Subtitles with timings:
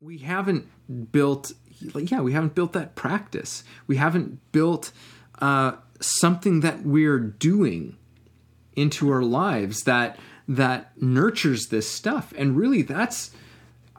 [0.00, 0.66] we haven't
[1.12, 1.52] built
[1.94, 3.64] yeah we haven't built that practice.
[3.86, 4.92] We haven't built
[5.40, 7.96] uh, something that we're doing
[8.74, 10.18] into our lives that
[10.48, 12.32] that nurtures this stuff.
[12.36, 13.30] And really that's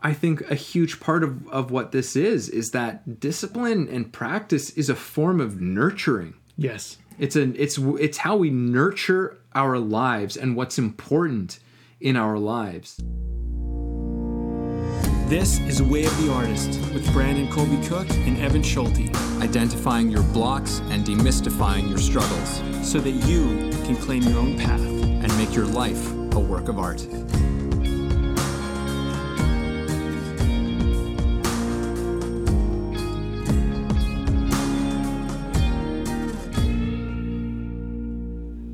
[0.04, 4.72] i think a huge part of, of what this is is that discipline and practice
[4.72, 6.34] is a form of nurturing.
[6.58, 6.98] Yes.
[7.20, 11.60] it's an it's it's how we nurture our lives and what's important
[12.00, 13.00] in our lives
[15.32, 20.24] This is Way of the Artist with Brandon Colby Cook and Evan Schulte identifying your
[20.24, 24.82] blocks and demystifying your struggles, so that you can claim your own path.
[24.82, 27.08] and make your life a work of art.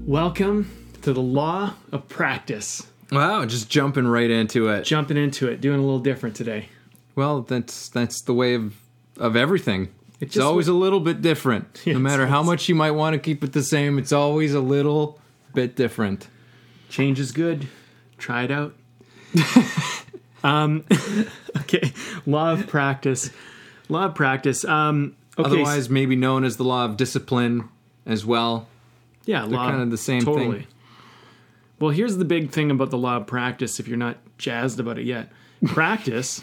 [0.07, 0.71] Welcome
[1.03, 2.87] to the Law of Practice.
[3.11, 6.69] Wow just jumping right into it Jumping into it, doing a little different today.
[7.15, 8.75] Well, that's that's the way of
[9.17, 9.89] of everything.
[10.19, 11.81] It's just always a little bit different.
[11.85, 14.53] Yeah, no matter how much you might want to keep it the same, it's always
[14.53, 15.19] a little
[15.53, 16.27] bit different.
[16.89, 17.67] Change is good.
[18.17, 18.75] Try it out.
[20.43, 20.85] um,
[21.57, 21.91] okay,
[22.25, 23.29] law of practice.
[23.89, 24.65] Law of practice.
[24.65, 27.69] Um, okay, Otherwise, maybe known as the law of discipline
[28.05, 28.67] as well.
[29.25, 30.59] yeah, law kind of the same totally.
[30.59, 30.67] thing.
[31.79, 33.79] Well, here's the big thing about the law of practice.
[33.79, 35.29] If you're not jazzed about it yet,
[35.65, 36.41] practice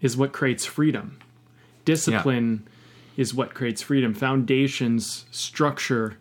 [0.00, 1.18] is what creates freedom.
[1.84, 2.66] Discipline
[3.16, 4.14] is what creates freedom.
[4.14, 6.18] Foundations, structure,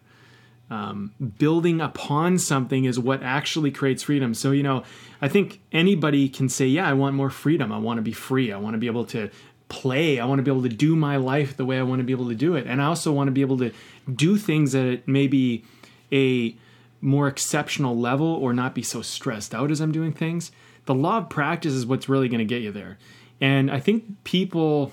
[0.70, 4.34] um, building upon something is what actually creates freedom.
[4.34, 4.84] So, you know,
[5.22, 7.72] I think anybody can say, Yeah, I want more freedom.
[7.72, 8.52] I want to be free.
[8.52, 9.30] I want to be able to
[9.70, 10.20] play.
[10.20, 12.14] I want to be able to do my life the way I want to be
[12.14, 12.66] able to do it.
[12.68, 13.72] And I also want to be able to
[14.14, 15.64] do things at maybe
[16.12, 16.56] a
[17.02, 20.52] more exceptional level or not be so stressed out as I'm doing things.
[20.86, 22.98] The law of practice is what's really going to get you there.
[23.40, 24.92] And I think people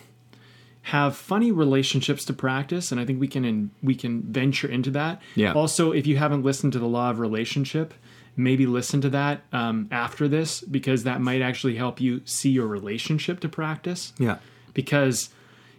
[0.89, 5.19] have funny relationships to practice and i think we can we can venture into that
[5.35, 5.55] Yeah.
[5.55, 7.95] also if you haven't listened to the law of relationship
[8.37, 12.67] maybe listen to that um, after this because that might actually help you see your
[12.67, 14.37] relationship to practice Yeah.
[14.75, 15.31] because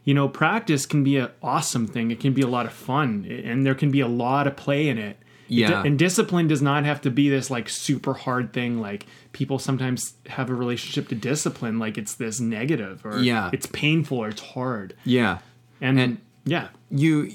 [0.05, 3.25] you know practice can be an awesome thing it can be a lot of fun
[3.45, 5.17] and there can be a lot of play in it
[5.47, 5.83] Yeah.
[5.83, 10.13] and discipline does not have to be this like super hard thing like people sometimes
[10.27, 13.49] have a relationship to discipline like it's this negative or Yeah.
[13.53, 15.39] it's painful or it's hard Yeah.
[15.81, 17.29] and, And- yeah You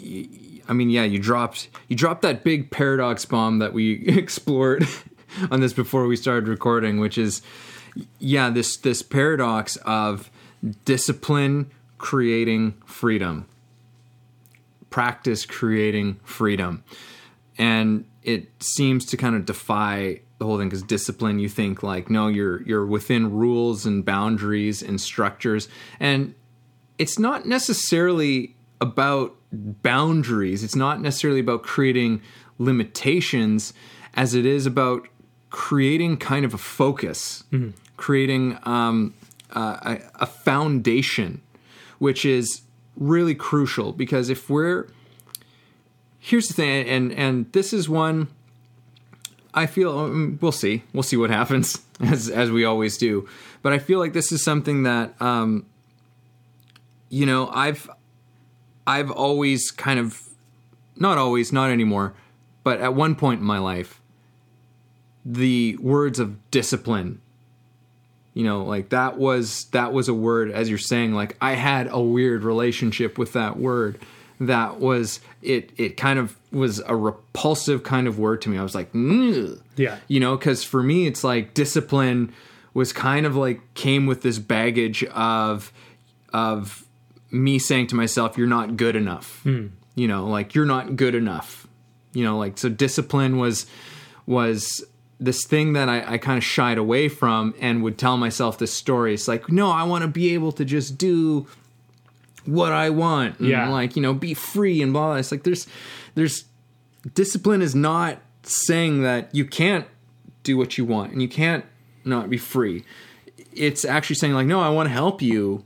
[0.69, 4.87] I mean, yeah, you dropped you dropped that big paradox bomb that we explored
[5.50, 7.43] on this before we started recording, which is
[8.20, 10.31] yeah, this this paradox of
[10.84, 13.47] discipline creating freedom.
[14.91, 16.82] Practice creating freedom.
[17.60, 22.09] And it seems to kind of defy the whole thing because discipline you think like
[22.09, 25.69] no you're you're within rules and boundaries and structures
[26.00, 26.34] and
[26.97, 30.62] it's not necessarily about boundaries.
[30.62, 32.22] It's not necessarily about creating
[32.59, 33.72] limitations
[34.15, 35.09] as it is about
[35.50, 37.44] creating kind of a focus,
[37.97, 39.15] creating um,
[39.54, 41.41] uh, a, a foundation,
[41.99, 42.62] which is
[42.97, 44.88] really crucial because if we're
[46.20, 48.28] here's the thing, and and this is one
[49.53, 50.84] I feel um, we'll see.
[50.92, 53.28] We'll see what happens as as we always do.
[53.62, 55.66] But I feel like this is something that um,
[57.08, 57.91] you know I've
[58.86, 60.22] I've always kind of
[60.97, 62.14] not always, not anymore,
[62.62, 64.00] but at one point in my life,
[65.25, 67.20] the words of discipline.
[68.34, 71.14] You know, like that was that was a word as you're saying.
[71.14, 73.98] Like I had a weird relationship with that word.
[74.38, 75.70] That was it.
[75.76, 78.58] It kind of was a repulsive kind of word to me.
[78.58, 78.90] I was like.
[78.94, 79.98] Yeah.
[80.08, 82.32] you know, because for me, it's like discipline
[82.74, 85.72] was kind of like came with this baggage of
[86.32, 86.84] of
[87.30, 89.68] me saying to myself, "You're not good enough." Hmm.
[89.94, 91.66] You know, like you're not good enough.
[92.12, 93.66] You know, like so discipline was
[94.26, 94.84] was
[95.18, 98.72] this thing that I, I kind of shied away from and would tell myself this
[98.72, 99.12] story.
[99.12, 101.46] It's like, no, I want to be able to just do
[102.46, 103.38] what I want.
[103.40, 103.69] And Yeah.
[103.69, 105.08] like, you know, be free and blah.
[105.08, 105.16] blah.
[105.16, 105.66] It's like there's
[106.14, 106.44] there's
[107.14, 109.87] discipline is not saying that you can't
[110.42, 111.64] do what you want and you can't
[112.04, 112.84] not be free.
[113.52, 115.64] It's actually saying like, no, I want to help you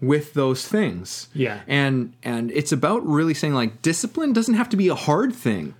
[0.00, 1.28] with those things.
[1.34, 1.60] Yeah.
[1.66, 5.74] And and it's about really saying like discipline doesn't have to be a hard thing.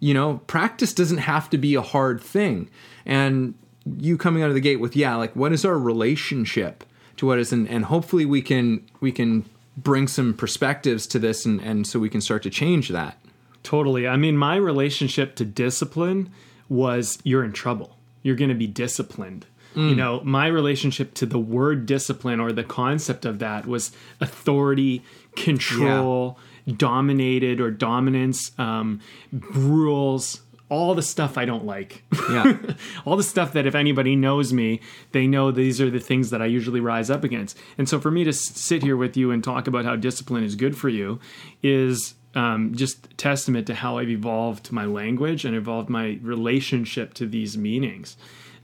[0.00, 2.68] You know, practice doesn't have to be a hard thing.
[3.04, 3.54] And
[3.98, 6.84] you coming out of the gate with yeah, like what is our relationship
[7.18, 9.44] to what is and, and hopefully we can we can
[9.76, 13.18] bring some perspectives to this and, and so we can start to change that.
[13.62, 14.06] Totally.
[14.06, 16.30] I mean, my relationship to discipline
[16.68, 17.96] was you're in trouble.
[18.22, 19.46] You're going to be disciplined.
[19.76, 23.92] You know, my relationship to the word discipline or the concept of that was
[24.22, 25.04] authority,
[25.36, 29.02] control, dominated or dominance, um,
[29.32, 32.02] rules, all the stuff I don't like.
[32.30, 32.58] Yeah.
[33.04, 34.80] all the stuff that if anybody knows me,
[35.12, 37.56] they know these are the things that I usually rise up against.
[37.78, 40.56] And so for me to sit here with you and talk about how discipline is
[40.56, 41.20] good for you
[41.62, 47.26] is um, just testament to how I've evolved my language and evolved my relationship to
[47.26, 48.16] these meanings.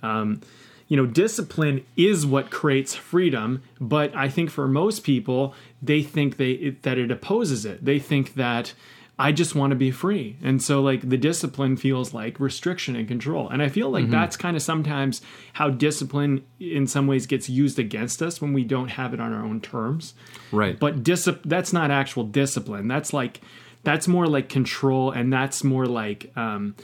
[0.03, 0.41] Um,
[0.89, 6.37] you know, discipline is what creates freedom, but I think for most people, they think
[6.37, 7.83] they it, that it opposes it.
[7.83, 8.75] They think that
[9.19, 10.37] I just want to be free.
[10.43, 13.49] And so like the discipline feels like restriction and control.
[13.49, 15.21] And I feel like that's kind of sometimes
[15.53, 19.33] how discipline in some ways gets used against us when we don't have it on
[19.33, 20.15] our own terms.
[20.51, 20.79] Right.
[20.79, 22.89] But discipline that's not actual discipline.
[22.89, 23.41] That's like
[23.85, 26.75] that's more like control and that's more like um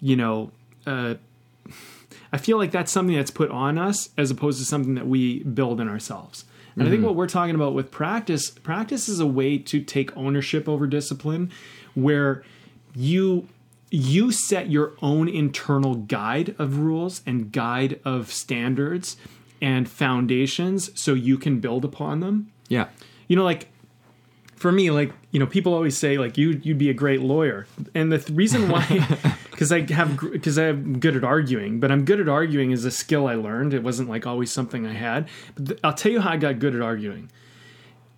[0.00, 0.50] you know,
[0.86, 1.14] uh
[2.32, 5.42] I feel like that's something that's put on us as opposed to something that we
[5.44, 6.44] build in ourselves.
[6.74, 7.06] And I think mm-hmm.
[7.06, 11.50] what we're talking about with practice, practice is a way to take ownership over discipline
[11.94, 12.44] where
[12.94, 13.48] you
[13.90, 19.16] you set your own internal guide of rules and guide of standards
[19.60, 22.52] and foundations so you can build upon them.
[22.68, 22.86] Yeah.
[23.26, 23.68] you know like
[24.54, 27.66] for me like you know people always say like you you'd be a great lawyer.
[27.94, 28.84] And the th- reason why
[29.60, 32.90] because i have because i'm good at arguing but i'm good at arguing is a
[32.90, 36.20] skill i learned it wasn't like always something i had but th- i'll tell you
[36.20, 37.30] how i got good at arguing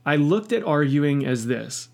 [0.07, 1.89] i looked at arguing as this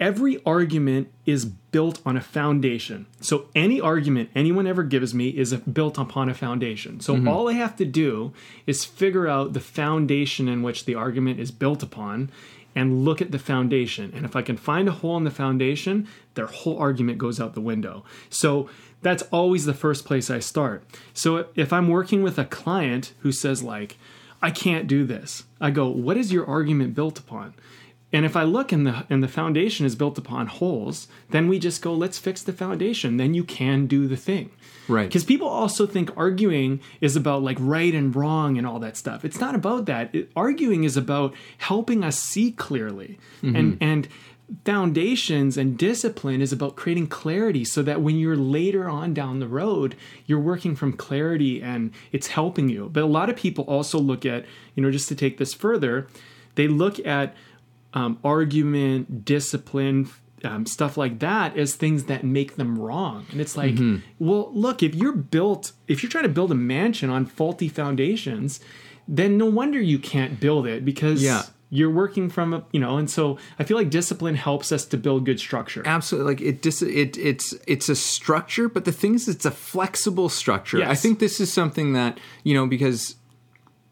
[0.00, 3.04] every argument is built on a foundation.
[3.20, 7.00] So any argument anyone ever gives me is a, built upon a foundation.
[7.00, 7.26] So mm-hmm.
[7.26, 8.32] all I have to do
[8.64, 12.30] is figure out the foundation in which the argument is built upon
[12.74, 14.12] and look at the foundation.
[14.14, 17.54] And if I can find a hole in the foundation, their whole argument goes out
[17.54, 18.04] the window.
[18.30, 18.70] So
[19.02, 20.84] that's always the first place I start.
[21.14, 23.96] So if I'm working with a client who says like
[24.40, 25.44] I can't do this.
[25.60, 27.54] I go, "What is your argument built upon?"
[28.12, 31.58] And if I look and the and the foundation is built upon holes, then we
[31.58, 33.18] just go, let's fix the foundation.
[33.18, 34.50] Then you can do the thing.
[34.88, 35.06] Right.
[35.06, 39.26] Because people also think arguing is about like right and wrong and all that stuff.
[39.26, 40.14] It's not about that.
[40.14, 43.18] It- arguing is about helping us see clearly.
[43.42, 43.56] Mm-hmm.
[43.56, 44.08] And and
[44.64, 49.48] foundations and discipline is about creating clarity so that when you're later on down the
[49.48, 49.94] road,
[50.26, 52.88] you're working from clarity and it's helping you.
[52.92, 56.08] But a lot of people also look at, you know, just to take this further,
[56.54, 57.34] they look at
[57.94, 60.08] um, argument, discipline,
[60.44, 63.26] um, stuff like that as things that make them wrong.
[63.32, 63.76] And it's like,
[64.18, 68.60] well, look, if you're built, if you're trying to build a mansion on faulty foundations,
[69.06, 71.42] then no wonder you can't build it because Yeah.
[71.70, 74.96] You're working from a, you know, and so I feel like discipline helps us to
[74.96, 75.82] build good structure.
[75.84, 76.34] absolutely.
[76.34, 80.28] Like it dis- it it's it's a structure but the thing is it's a flexible
[80.28, 80.82] structure.
[80.84, 83.16] I think this is something that you know because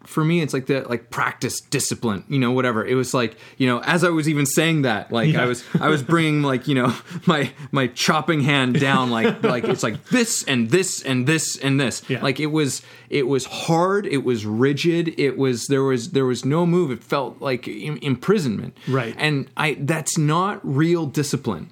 [0.07, 3.67] for me it's like the like practice discipline you know whatever it was like you
[3.67, 5.43] know as i was even saying that like Yeah.
[5.43, 6.95] i was i was bringing like you know
[7.27, 11.81] my my chopping hand down like like it's like this and this and this and
[11.81, 12.23] this Yeah.
[12.23, 16.45] like it was it was hard it was rigid it was there was there was
[16.45, 19.15] no move it felt like im- imprisonment Right.
[19.19, 21.71] and i that's not real discipline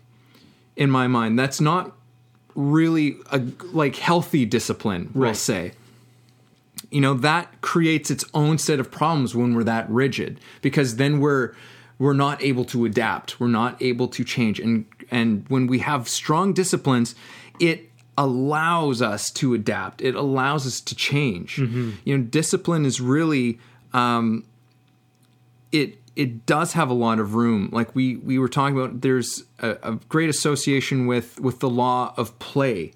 [0.76, 1.96] in my mind that's not
[2.54, 3.42] really a
[3.72, 5.36] like healthy discipline we'll Right.
[5.36, 5.72] say
[6.94, 11.18] you know that creates its own set of problems when we're that rigid because then
[11.18, 11.52] we're
[11.98, 14.60] we're not able to adapt we're not able to change.
[14.60, 17.16] And and when we have strong disciplines
[17.58, 21.58] it allows us to adapt it allows us to change.
[22.04, 23.58] You know discipline is really
[23.92, 24.44] um
[25.72, 27.70] it it does have a lot of room.
[27.72, 32.14] Like we we were talking about there's a, a great association with with the law
[32.16, 32.92] of play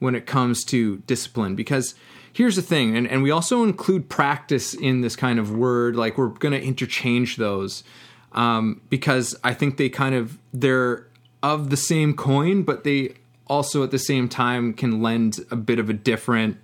[0.00, 1.94] when it comes to discipline because
[2.38, 6.16] here's the thing and, and we also include practice in this kind of word like
[6.16, 7.84] we're going to interchange those
[8.32, 11.06] um, because i think they kind of they're
[11.42, 13.14] of the same coin but they
[13.48, 16.58] also at the same time can lend a bit of a different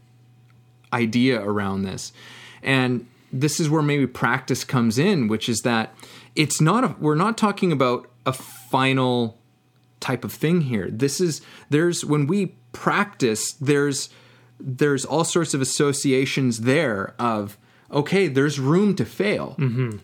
[0.92, 2.12] idea around this.
[2.62, 5.94] And this is where maybe practice comes in, which is that
[6.36, 9.38] it's not a, we're not talking about a final
[10.00, 10.88] type of thing here.
[10.90, 14.08] This is there's when we practice there's
[14.60, 17.58] there's all sorts of associations there of
[17.92, 19.56] okay, there's room to fail.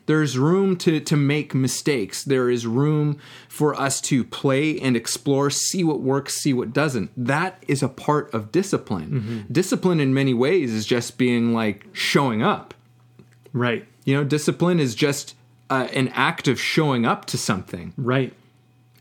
[0.06, 2.22] There's room to to make mistakes.
[2.22, 7.10] There is room for us to play and explore, see what works, see what doesn't.
[7.16, 9.46] That is a part of discipline.
[9.50, 12.74] Discipline in many ways is just being like showing up.
[13.52, 13.86] Right.
[14.04, 15.34] You know, discipline is just
[15.68, 18.32] uh, an act of showing up to something Right.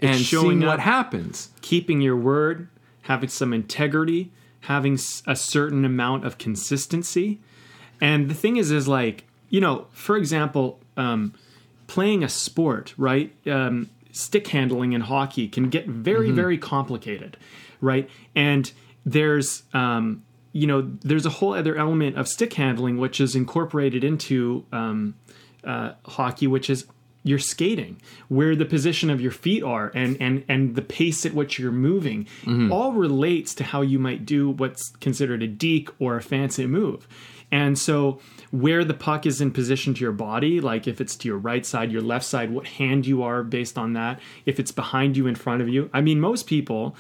[0.02, 0.70] and It's showing seeing up.
[0.70, 1.50] what happens.
[1.62, 2.68] keeping your word,
[3.04, 7.40] having some integrity, having a certain amount of consistency.
[8.02, 11.34] And the thing is, is like you know, for example, um,
[11.88, 13.34] playing a sport, right?
[13.48, 17.38] Um, stick handling in hockey can get very, very complicated,
[17.82, 18.10] right?
[18.36, 18.72] And
[19.06, 24.04] there's um, you know there's a whole other element of stick handling which is incorporated
[24.04, 25.16] into um,
[25.64, 26.86] uh, hockey, which is
[27.24, 31.34] your skating, where the position of your feet are, and and and the pace at
[31.34, 32.72] which you're moving, mm-hmm.
[32.72, 37.08] all relates to how you might do what's considered a deke or a fancy move.
[37.52, 38.20] And so,
[38.52, 41.66] where the puck is in position to your body, like if it's to your right
[41.66, 45.28] side, your left side, what hand you are based on that, if it's behind you,
[45.28, 45.90] in front of you.
[45.92, 46.96] I mean, most people,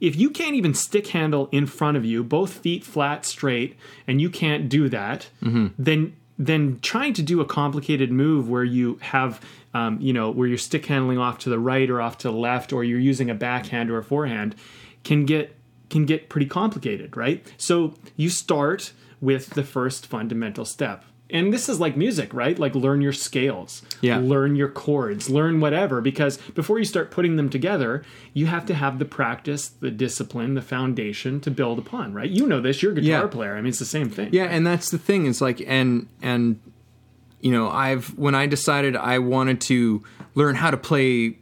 [0.00, 4.20] if you can't even stick handle in front of you, both feet flat, straight, and
[4.20, 5.68] you can't do that, mm-hmm.
[5.78, 9.40] then then trying to do a complicated move where you have,
[9.74, 12.36] um, you know, where you're stick handling off to the right or off to the
[12.36, 14.54] left, or you're using a backhand or a forehand,
[15.04, 15.56] can get
[15.88, 17.46] can get pretty complicated, right?
[17.58, 21.04] So you start with the first fundamental step.
[21.32, 22.58] And this is like music, right?
[22.58, 24.18] Like learn your scales, Yeah.
[24.18, 28.02] learn your chords, learn whatever, because before you start putting them together,
[28.34, 32.28] you have to have the practice, the discipline, the foundation to build upon, right?
[32.30, 33.26] You know this, you're a guitar Yeah.
[33.28, 33.54] player.
[33.56, 34.28] I mean, it's the same thing.
[34.32, 35.26] Yeah, and that's the thing.
[35.26, 36.60] It's like and and
[37.40, 40.02] you know, I've when I decided I wanted to
[40.34, 41.38] learn how to play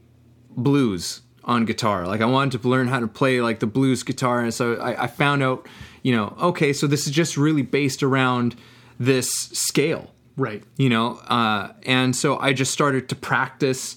[0.57, 4.41] blues on guitar, like I wanted to learn how to play like the blues guitar,
[4.41, 5.67] and so I, I found out,
[6.03, 8.55] you know, okay, so this is just really based around
[9.01, 10.63] this scale, Right.
[10.77, 13.97] you know, uh, and so I just started to practice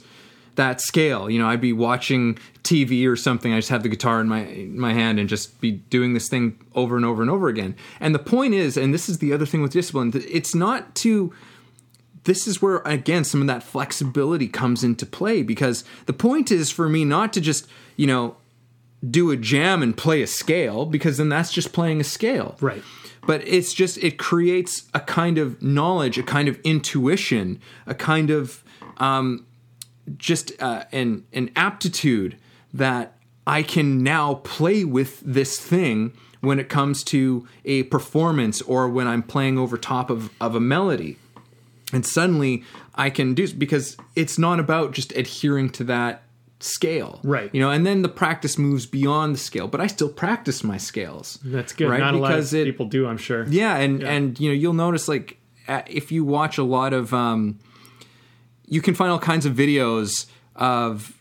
[0.56, 1.30] that scale.
[1.30, 3.52] You know, I'd be watching TV or something.
[3.54, 6.30] I just have the guitar in my in my hand and just be doing this
[6.30, 7.76] thing over and over and over again.
[8.00, 11.34] And the point is, and this is the other thing with discipline, it's not to.
[12.26, 16.72] This is where again some of that flexibility comes into play because the point is
[16.72, 17.68] for me not to just
[17.98, 18.38] you know
[19.10, 22.82] do a jam and play a scale because then that's just playing a scale Right.
[23.28, 28.30] but it's just it creates a kind of knowledge a kind of intuition a kind
[28.30, 28.64] of
[28.98, 29.46] um,
[30.18, 32.38] just uh, an an aptitude
[32.74, 38.88] that I can now play with this thing when it comes to a performance or
[38.90, 41.18] when I'm playing over top of, of a melody
[41.92, 42.64] and suddenly
[42.96, 46.24] I can do because it's not about just adhering to that
[46.64, 47.50] scale Right.
[47.54, 50.78] you know and then the practice moves beyond the scale but I still practice my
[50.78, 51.90] scales That's good.
[51.90, 52.00] right?
[52.00, 53.46] Not Because it- people do, I'm sure.
[53.50, 57.58] yeah, and and you know you'll notice like if you watch a lot of, um,
[58.68, 60.26] you can find all kinds of videos
[60.58, 61.14] of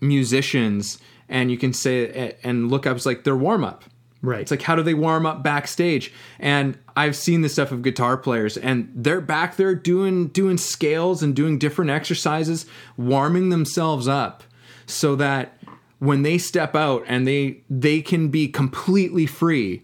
[0.00, 0.98] musicians,
[1.28, 3.84] and you can say and look up it's like their warm up.
[4.22, 4.40] Right.
[4.40, 6.12] It's like how do they warm up backstage?
[6.38, 11.22] And I've seen the stuff of guitar players, and they're back there doing doing scales
[11.22, 12.64] and doing different exercises,
[12.96, 14.42] warming themselves up,
[14.86, 15.58] so that
[15.98, 19.82] when they step out and they they can be completely free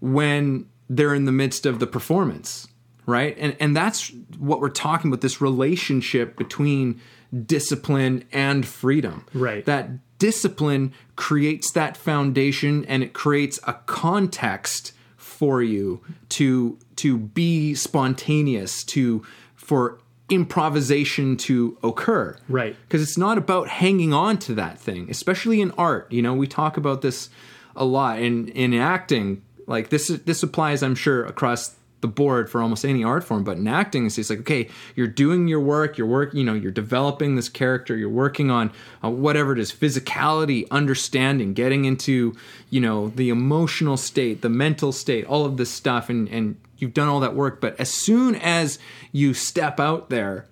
[0.00, 2.68] when they're in the midst of the performance
[3.06, 7.00] right and and that's what we're talking about this relationship between
[7.46, 9.64] discipline and freedom Right.
[9.64, 17.74] that discipline creates that foundation and it creates a context for you to to be
[17.74, 19.24] spontaneous to
[19.56, 19.98] for
[20.30, 22.76] improvisation to occur Right.
[22.88, 26.46] because it's not about hanging on to that thing especially in art you know we
[26.46, 27.28] talk about this
[27.76, 32.60] a lot in in acting like this this applies i'm sure across the board for
[32.60, 35.96] almost any art form but in acting it's just like okay you're doing your work
[35.96, 38.70] you're work you know you're developing this character you're working on
[39.02, 42.36] uh, whatever it is physicality understanding getting into
[42.68, 46.92] you know the emotional state the mental state all of this stuff and and you've
[46.92, 48.78] done all that work but as soon as
[49.10, 50.46] you step out there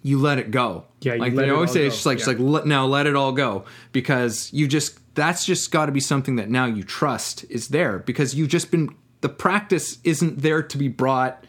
[0.00, 0.84] you let it go.
[1.00, 1.86] Yeah, like they always say, go.
[1.86, 2.24] it's just like, Yeah.
[2.26, 6.00] just like now let it all go because you just that's just got to be
[6.00, 10.62] something that now you trust is there because you've just been the practice isn't there
[10.62, 11.44] to be brought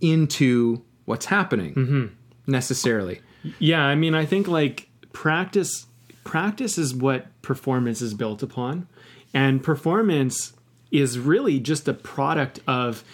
[0.00, 2.06] into what's happening Mm-hmm.
[2.50, 3.20] necessarily.
[3.58, 5.86] Yeah, I mean, I think like practice
[6.24, 8.88] practice is what performance is built upon,
[9.32, 10.52] and performance
[10.90, 13.04] is really just a product of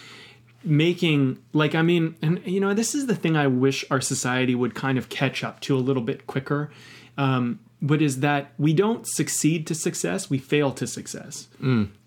[0.63, 4.55] making like I mean, and you know, this is the thing I wish our society
[4.55, 6.71] would kind of catch up to a little bit quicker.
[7.17, 11.47] Um, but is that we don't succeed to success, we fail to success.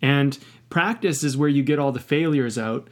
[0.02, 0.38] And
[0.76, 2.87] practice is where you get all the failures out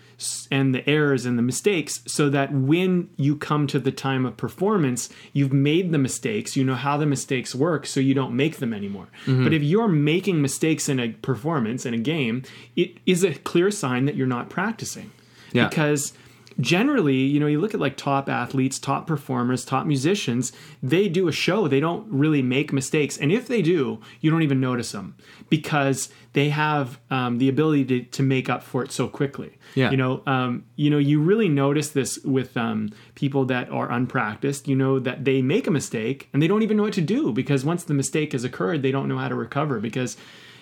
[0.51, 4.35] and the errors and the mistakes so that when you come to the time of
[4.39, 8.57] performance, you've made the mistakes, you know how the mistakes work, so you don't make
[8.57, 9.09] them anymore.
[9.27, 9.45] Mm-hmm.
[9.45, 12.43] But if you're making mistakes in a performance, in a game,
[12.75, 15.13] it is a clear sign that you're not practicing.
[15.53, 15.69] Yeah.
[15.69, 16.15] Because
[16.61, 21.29] generally, you know, you look at like top athletes, top performers, top musicians, they do
[21.29, 21.69] a show.
[21.69, 23.17] They don't really make mistakes.
[23.17, 25.17] And if they do, you don't even notice them
[25.49, 29.59] because they have um, the ability to, to make up for it so quickly.
[29.75, 29.91] Yeah.
[29.91, 34.69] You know, um, you know, you really notice this with um, people that are unpracticed.
[34.69, 37.33] You know that they make a mistake and they don't even know what to do
[37.33, 40.17] because once the mistake has occurred, they don't know how to recover because,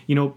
[0.06, 0.36] you know,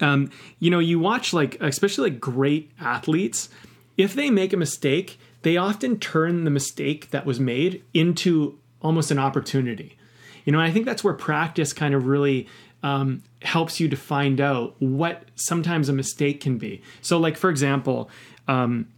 [0.00, 3.48] um, you know, you watch like especially like great athletes,
[3.96, 9.10] if they make a mistake, they often turn the mistake that was made into almost
[9.10, 9.96] an opportunity.
[10.44, 12.48] You know, I think that's where practice kind of really
[12.82, 16.82] um, helps you to find out what sometimes a mistake can be.
[17.00, 18.10] So, like for example,
[18.48, 18.88] um,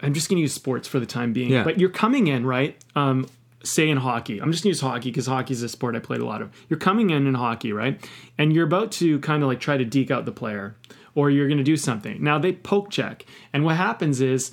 [0.00, 1.50] I'm just going to use sports for the time being.
[1.50, 1.64] Yeah.
[1.64, 2.76] But you're coming in right.
[2.96, 3.28] Um,
[3.64, 6.00] say in hockey, I'm just going to use hockey because hockey is a sport I
[6.00, 6.50] played a lot of.
[6.68, 8.04] You're coming in in hockey, right?
[8.36, 10.74] And you're about to kind of like try to deke out the player,
[11.14, 12.22] or you're going to do something.
[12.22, 14.52] Now they poke check, and what happens is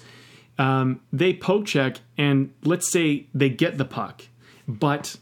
[0.58, 4.24] um, they poke check, and let's say they get the puck,
[4.68, 5.16] but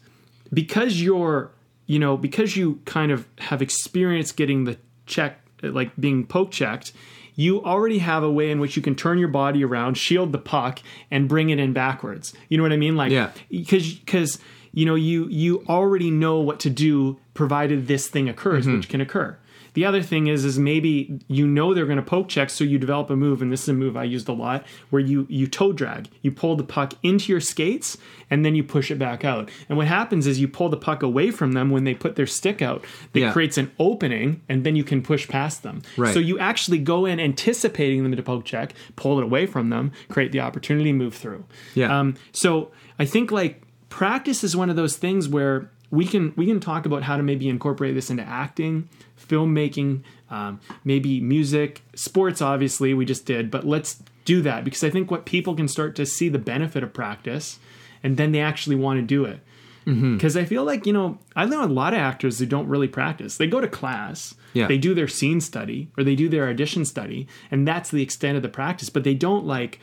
[0.52, 1.50] because you're
[1.86, 4.76] you know because you kind of have experience getting the
[5.06, 6.92] check like being poke checked
[7.34, 10.38] you already have a way in which you can turn your body around shield the
[10.38, 10.80] puck
[11.10, 13.30] and bring it in backwards you know what i mean like Yeah.
[13.50, 14.38] because because
[14.72, 19.00] you know you you already know what to do provided this thing occurs which can
[19.00, 19.36] occur
[19.74, 22.78] the other thing is is maybe you know they're going to poke check so you
[22.78, 25.46] develop a move and this is a move i used a lot where you you
[25.46, 27.96] toe drag you pull the puck into your skates
[28.30, 31.02] and then you push it back out and what happens is you pull the puck
[31.02, 33.32] away from them when they put their stick out that Yeah.
[33.32, 36.12] creates an opening and then you can push past them Right.
[36.14, 39.92] so you actually go in anticipating them to poke check pull it away from them
[40.08, 41.44] create the opportunity move through
[41.74, 41.96] Yeah.
[41.98, 46.46] um, so I think like practice is one of those things where we can we
[46.46, 52.42] can talk about how to maybe incorporate this into acting, filmmaking, um, maybe music, sports.
[52.42, 55.96] Obviously, we just did, but let's do that because I think what people can start
[55.96, 57.58] to see the benefit of practice,
[58.02, 59.40] and then they actually want to do it.
[59.86, 60.16] Mm-hmm.
[60.16, 62.88] Because I feel like you know I know a lot of actors who don't really
[62.88, 63.38] practice.
[63.38, 64.66] They go to class, Yeah.
[64.66, 68.36] they do their scene study or they do their audition study, and that's the extent
[68.36, 68.90] of the practice.
[68.90, 69.80] But they don't like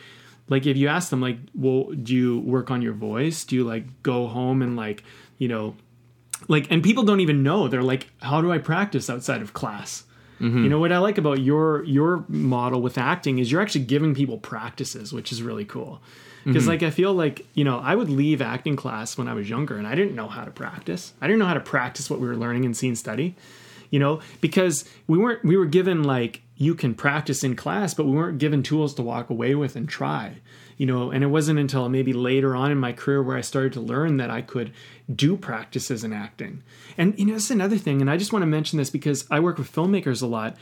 [0.47, 3.63] like if you ask them like well do you work on your voice do you
[3.63, 5.03] like go home and like
[5.39, 5.75] you know
[6.47, 7.67] like and people don't even know.
[7.67, 10.03] They're like how do i practice outside of class?
[10.39, 10.63] Mm-hmm.
[10.63, 14.13] You know what i like about your your model with acting is you're actually giving
[14.13, 16.01] people practices which is really cool.
[16.43, 16.71] Because mm-hmm.
[16.71, 19.77] like i feel like you know i would leave acting class when i was younger
[19.77, 21.13] and i didn't know how to practice.
[21.21, 23.35] I didn't know how to practice what we were learning in scene study
[23.89, 28.05] you know because we weren't we were given like you can practice in class but
[28.05, 30.35] we weren't given tools to walk away with and try
[30.77, 33.73] you know and it wasn't until maybe later on in my career where i started
[33.73, 34.71] to learn that i could
[35.13, 36.61] do practices in acting
[36.97, 39.39] and you know that's another thing and i just want to mention this because i
[39.39, 40.55] work with filmmakers a lot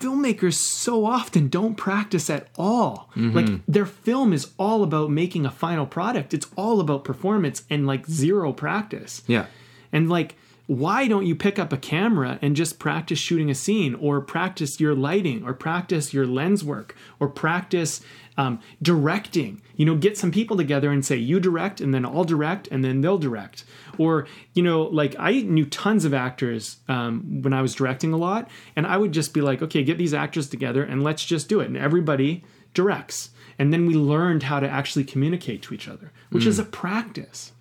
[0.00, 3.10] filmmakers so often don't practice at all.
[3.16, 3.36] Mm-hmm.
[3.36, 6.32] Like their film is all about making a final product.
[6.32, 9.22] It's all about performance and like zero practice.
[9.26, 9.46] Yeah.
[9.92, 10.36] And like
[10.68, 14.78] why don't you pick up a camera and just practice shooting a scene or practice
[14.78, 18.02] your lighting or practice your lens work or practice
[18.36, 19.62] um, directing?
[19.76, 22.84] You know get some people together and say you direct and then i'll direct and
[22.84, 23.64] then they'll direct.
[23.96, 28.18] Or you know like i knew tons of actors um, when i was directing a
[28.18, 31.48] lot and i would just be like okay get these actors together and let's just
[31.48, 31.66] do it.
[31.66, 33.30] And everybody directs.
[33.58, 37.52] And then we learned how to actually communicate to each other which is a practice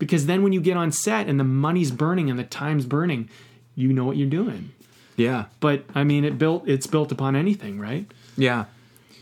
[0.00, 3.28] because then when you get on set and the money's burning and the time's burning
[3.76, 4.72] you know what you're doing.
[5.16, 5.44] Yeah.
[5.60, 8.10] but i mean it built it's built upon anything right?
[8.36, 8.64] Yeah.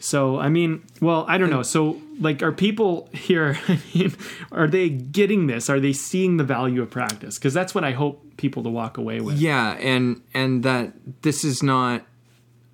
[0.00, 1.62] so i mean well i don't know.
[1.62, 4.14] So like are people here i mean
[4.50, 5.68] are they getting this?
[5.68, 7.36] Are they seeing the value of practice?
[7.36, 9.36] Because that's what i hope people to walk away with.
[9.36, 12.06] Yeah, and and that this is not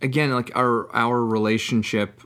[0.01, 2.21] again like our our relationship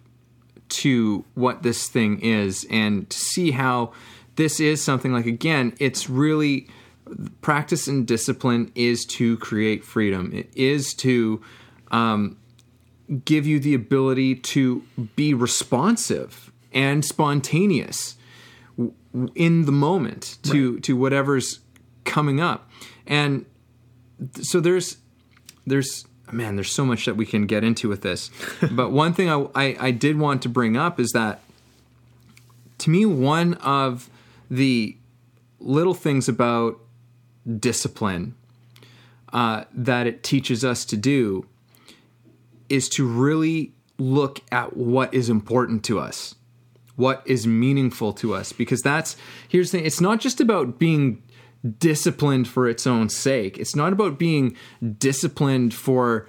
[0.68, 3.92] to what this thing is and to see how
[4.38, 6.68] this is something like again it's really
[7.40, 10.32] practice and discipline is to create freedom.
[10.34, 11.42] It is to
[11.90, 12.36] um,
[13.24, 14.82] give you the ability to
[15.16, 18.16] be responsive and spontaneous
[19.34, 21.60] in the moment to to whatever's
[22.04, 22.70] coming up.
[23.06, 23.46] And
[24.40, 24.98] so there's
[25.66, 28.30] there's man there's so much that we can get into with this.
[28.70, 31.40] But one thing I, I i did want to bring up is that
[32.78, 34.10] to me one of
[34.50, 34.96] the
[35.60, 36.78] little things about
[37.58, 38.34] discipline
[39.32, 41.46] uh, that it teaches us to do
[42.68, 46.34] is to really look at what is important to us,
[46.96, 48.52] what is meaningful to us.
[48.52, 49.16] Because that's,
[49.48, 51.22] here's the thing it's not just about being
[51.78, 54.56] disciplined for its own sake, it's not about being
[54.98, 56.28] disciplined for,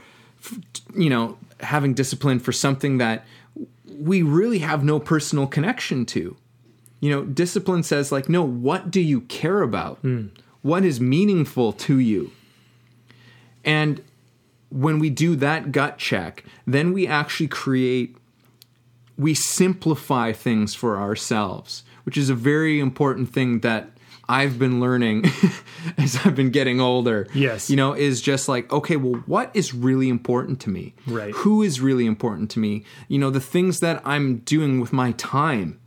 [0.95, 3.25] you know, having discipline for something that
[3.99, 6.35] we really have no personal connection to.
[6.99, 9.97] You know, discipline says, like, no, what do you care about?
[9.99, 10.27] Hmm.
[10.61, 12.31] What is meaningful to you?
[13.63, 14.01] And
[14.69, 18.17] when we do that gut check, then we actually create,
[19.17, 23.91] we simplify things for ourselves, which is a very important thing that
[24.29, 25.25] I've been learning
[25.97, 27.27] as I've been getting older.
[27.33, 27.69] Yes.
[27.69, 30.93] You know, is just like, okay, well, what is really important to me?
[31.07, 31.33] Right.
[31.33, 32.83] Who is really important to me?
[33.07, 35.79] You know, the things that I'm doing with my time.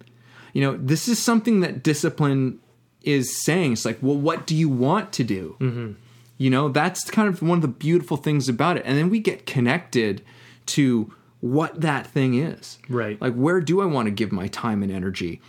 [0.53, 2.61] You know, this is something that discipline
[3.03, 3.73] is saying.
[3.73, 5.57] It's like, well, what do you want to do?
[5.61, 5.93] Mm-hmm.
[6.39, 8.83] You know, that's kind of one of the beautiful things about it.
[8.85, 10.23] And then we get connected
[10.67, 12.79] to what that thing is.
[12.89, 13.21] Right.
[13.21, 15.41] Like, where do I want to give my time and energy?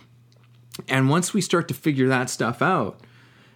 [0.88, 3.00] And once we start to figure that stuff out,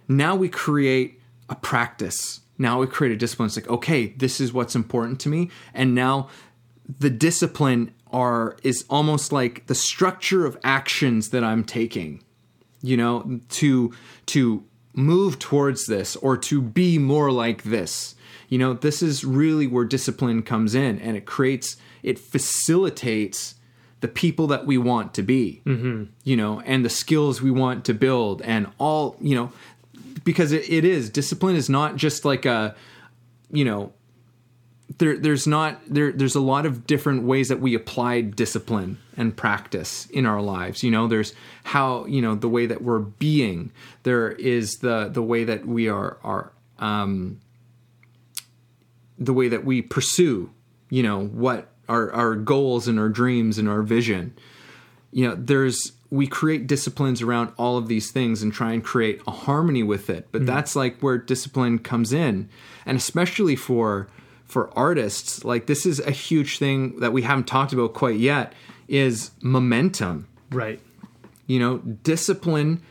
[0.07, 2.41] now we create a practice.
[2.57, 3.47] Now we create a discipline.
[3.47, 5.49] It's like, okay, this is what's important to me.
[5.73, 6.29] And now
[6.99, 12.23] the discipline are is almost like the structure of actions that I'm taking,
[12.81, 13.93] you know, to
[14.27, 18.15] to move towards this or to be more like this.
[18.49, 23.55] You know, this is really where discipline comes in and it creates it facilitates
[24.01, 26.05] the people that we want to be, mm-hmm.
[26.23, 29.51] you know, and the skills we want to build, and all, you know,
[30.23, 32.75] because it, it is discipline is not just like a,
[33.51, 33.91] you know,
[34.99, 39.35] there there's not there there's a lot of different ways that we apply discipline and
[39.35, 40.83] practice in our lives.
[40.83, 41.33] You know, there's
[41.63, 43.71] how you know the way that we're being.
[44.03, 47.39] There is the the way that we are are um,
[49.17, 50.51] the way that we pursue.
[50.89, 54.37] You know what our our goals and our dreams and our vision.
[55.11, 59.21] You know, there's we create disciplines around all of these things and try and create
[59.27, 60.27] a harmony with it.
[60.31, 62.49] But that's like where discipline comes in,
[62.85, 64.09] and especially for
[64.49, 68.53] for artists, like this is a huge thing that we haven't talked about quite yet
[68.87, 70.27] is momentum.
[70.51, 70.81] Right.
[71.45, 72.81] You know, discipline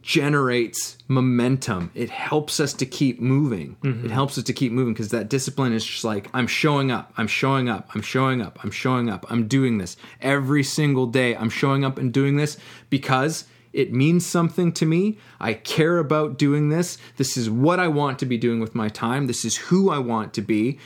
[0.00, 1.90] generates momentum.
[1.94, 3.76] It helps us to keep moving.
[3.82, 4.06] Mm-hmm.
[4.06, 7.12] It helps us to keep moving because that discipline is just like, I'm showing up,
[7.18, 11.36] I'm showing up, I'm showing up, I'm showing up, I'm doing this every single day.
[11.36, 12.56] I'm showing up and doing this
[12.88, 13.44] because
[13.82, 15.18] it means something to me.
[15.38, 16.98] I care about doing this.
[17.16, 19.26] This is what I want to be doing with my time.
[19.26, 20.78] This is who I want to be.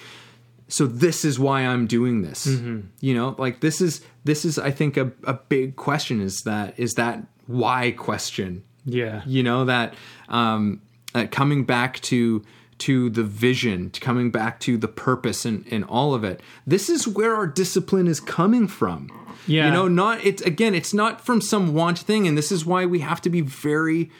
[0.69, 2.47] So this is why I'm doing this.
[3.01, 6.79] You know, like this is this is I think a, a big question is that
[6.79, 9.23] is that why question Yeah.
[9.27, 9.95] you know that
[10.29, 10.81] um
[11.15, 12.45] uh, coming back to
[12.87, 16.89] to the vision to coming back to the purpose and and all of it this
[16.89, 19.09] is where our discipline is coming from
[19.51, 19.67] Yeah.
[19.67, 22.87] you know not it's again it's not from some want thing and this is why
[22.87, 24.11] we have to be very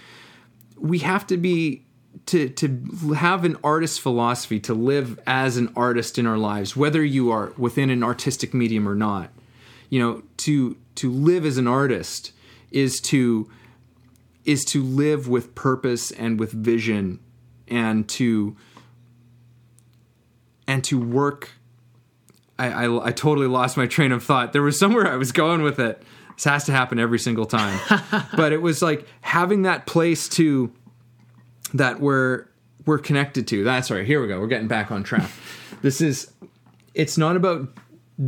[0.77, 1.85] we have to be
[2.27, 7.05] to to have an artist philosophy to live as an artist in our lives whether
[7.05, 9.31] you are within an artistic medium or not
[9.89, 12.33] you know to to live as an artist
[12.71, 13.49] is to
[14.45, 17.21] is to live with purpose and with vision
[17.69, 18.57] and to
[20.67, 21.51] and to work
[22.61, 24.53] I, I, I totally lost my train of thought.
[24.53, 26.03] There was somewhere i was going with it.
[26.35, 27.81] This has to happen every single time.
[28.37, 30.73] But it was like having that place to
[31.75, 32.47] that we're
[32.87, 33.65] we're connected to.
[33.65, 34.07] That's right.
[34.07, 34.41] Here we go.
[34.41, 35.29] We're getting back on track.
[35.83, 36.31] This is
[36.93, 37.69] it's not about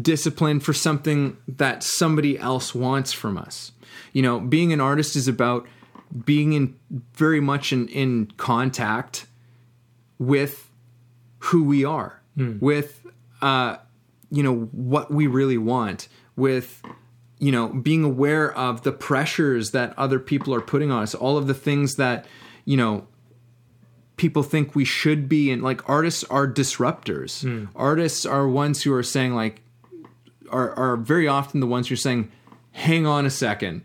[0.00, 3.72] discipline for something that somebody else wants from us.
[4.14, 5.66] You know being an artist is about
[6.24, 6.74] being in
[7.12, 9.26] very much in, in contact
[10.18, 10.70] with
[11.40, 12.22] who we are
[12.60, 13.06] with
[13.42, 13.76] uh
[14.32, 16.82] you know what we really want with
[17.38, 21.36] you know being aware of the pressures that other people are putting on us all
[21.36, 22.26] of the things that
[22.64, 23.06] you know
[24.16, 27.42] people think we should be and like artists are disruptors.
[27.42, 27.64] Hmm.
[27.74, 29.62] Artists are ones who are saying like
[30.50, 32.30] are, are very often the ones who are saying
[32.72, 33.84] hang on a second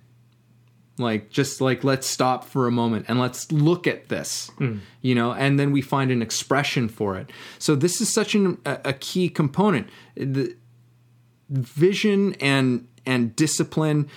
[0.97, 4.77] like just like let's stop for a moment and let's look at this hmm.
[5.01, 7.29] you know and then we find an expression for it.
[7.60, 9.88] So this is such an, a, a key component.
[10.15, 10.55] The
[11.49, 14.10] vision and and discipline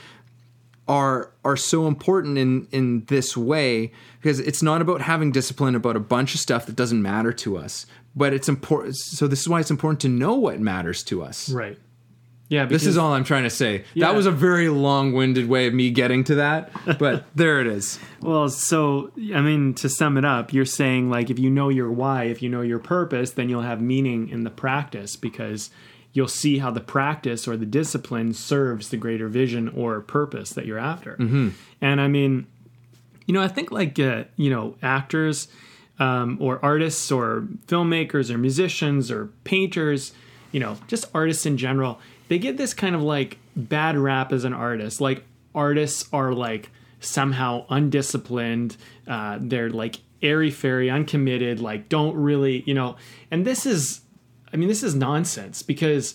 [0.88, 5.96] are are so important in in this way because it's not about having discipline about
[5.96, 9.48] a bunch of stuff that doesn't matter to us but it's important so this is
[9.48, 11.50] why it's important to know what matters to us.
[11.50, 11.78] Right.
[12.50, 12.66] Yeah.
[12.66, 13.84] this is all I'm trying to say.
[13.94, 14.08] Yeah.
[14.08, 17.98] That was a very long-winded way of me getting to that, but there it is.
[18.20, 21.90] Well, so I mean, to sum it up, you're saying like if you know your
[21.90, 25.70] why, if you know your purpose, then you'll have meaning in the practice because
[26.12, 30.66] you'll see how the practice or the discipline serves the greater vision or purpose that
[30.66, 31.14] you're after.
[31.80, 32.46] And I mean,
[33.26, 35.46] you know, I think like uh, you know actors
[36.00, 40.12] um, or artists or filmmakers or musicians or painters,
[40.50, 44.44] you know, just artists in general, they get this kind of like bad rap as
[44.44, 45.00] an artist.
[45.00, 48.76] Like artists are like somehow undisciplined.
[49.08, 51.58] Uh, they're like airy fairy, uncommitted.
[51.58, 52.94] Like don't really, you know.
[53.32, 54.02] And this is,
[54.52, 56.14] I mean, this is nonsense because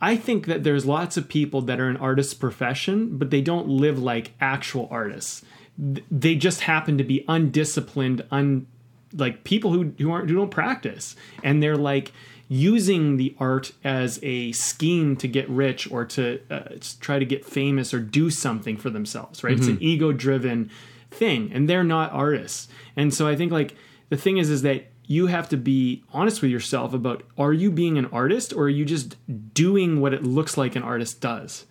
[0.00, 3.66] I think that there's lots of people that are an artist's profession, but they don't
[3.66, 5.42] live like actual artists.
[5.76, 8.68] They just happen to be undisciplined, un
[9.12, 12.12] like people who who aren't who don't practice, and they're like
[12.52, 17.24] using the art as a scheme to get rich or to uh, to try to
[17.24, 19.42] get famous or do something for themselves.
[19.42, 19.56] Right?
[19.56, 20.70] It's an ego driven
[21.10, 22.68] thing, and they're not artists.
[22.94, 23.74] And so I think like
[24.10, 27.70] the thing is is that you have to be honest with yourself about are you
[27.70, 29.16] being an artist or are you just
[29.54, 31.64] doing what it looks like an artist does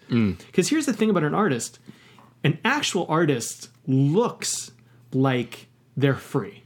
[0.48, 1.80] because here's the thing about an artist
[2.44, 4.72] an actual artist looks
[5.14, 6.64] like they're free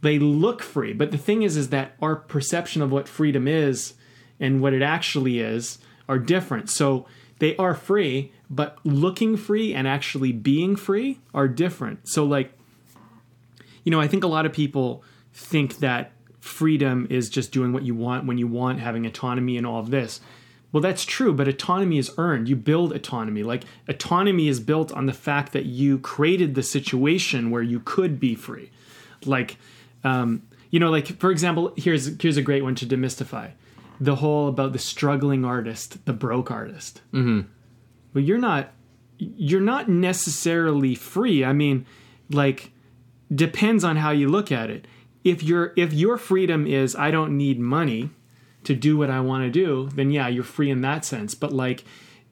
[0.00, 3.94] they look free but the thing is is that our perception of what freedom is
[4.40, 7.06] and what it actually is are different so
[7.38, 12.52] they are free but looking free and actually being free are different so like
[13.88, 17.84] you know, I think a lot of people think that freedom is just doing what
[17.84, 20.20] you want when you want, having autonomy and all of this.
[20.72, 22.50] Well, that's true, but autonomy is earned.
[22.50, 23.42] You build autonomy.
[23.42, 28.20] Like, autonomy is built on the fact that you created the situation where you could
[28.20, 28.70] be free.
[29.24, 29.56] Like,
[30.04, 33.52] um, you know, like, for example, here's, here's a great one to demystify
[34.00, 37.00] the whole about the struggling artist, the broke artist.
[37.12, 37.48] Mm-hmm.
[38.14, 38.72] Well, you're not,
[39.18, 41.44] you're not necessarily free.
[41.44, 41.84] I mean,
[42.30, 42.70] like,
[43.34, 44.86] depends on how you look at it.
[45.24, 48.10] If your if your freedom is I don't need money
[48.64, 51.34] to do what I want to do, then yeah, you're free in that sense.
[51.34, 51.84] But like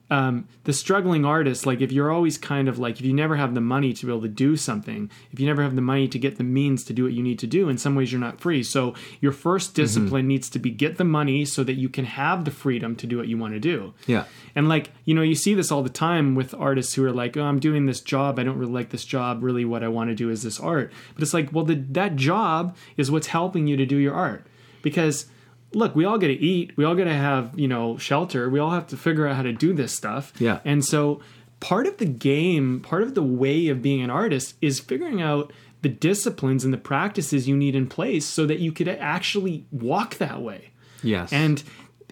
[0.09, 3.53] um, the struggling artist, like if you're always kind of like if you never have
[3.53, 6.17] the money to be able to do something, if you never have the money to
[6.17, 8.39] get the means to do what you need to do, in some ways you're not
[8.39, 8.63] free.
[8.63, 12.45] So your first discipline needs to be get the money so that you can have
[12.45, 13.93] the freedom to do what you want to do.
[14.05, 14.25] Yeah.
[14.55, 17.35] And like, you know, you see this all the time with artists who are like,
[17.35, 18.39] "Oh, I'm doing this job.
[18.39, 19.43] I don't really like this job.
[19.43, 22.15] Really what I want to do is this art." But it's like, well, the, that
[22.15, 24.47] job is what's helping you to do your art.
[24.81, 25.25] Because
[25.73, 26.75] look, we all got to eat.
[26.77, 28.49] We all got to have, you know, shelter.
[28.49, 30.33] We all have to figure out how to do this stuff.
[30.39, 30.59] Yeah.
[30.65, 31.21] And so
[31.59, 35.51] part of the game, part of the way of being an artist is figuring out
[35.81, 40.15] the disciplines and the practices you need in place so that you could actually walk
[40.15, 40.71] that way
[41.03, 41.31] Yes.
[41.31, 41.63] and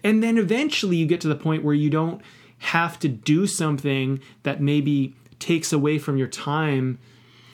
[0.04, 2.22] and then eventually you get to the point where you don't
[2.60, 7.00] have to do something that maybe takes away from your time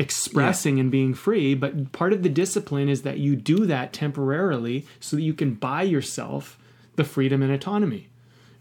[0.01, 4.85] expressing and being free but part of the discipline is that you do that temporarily
[4.99, 6.57] so that you can buy yourself
[6.95, 8.07] the freedom and autonomy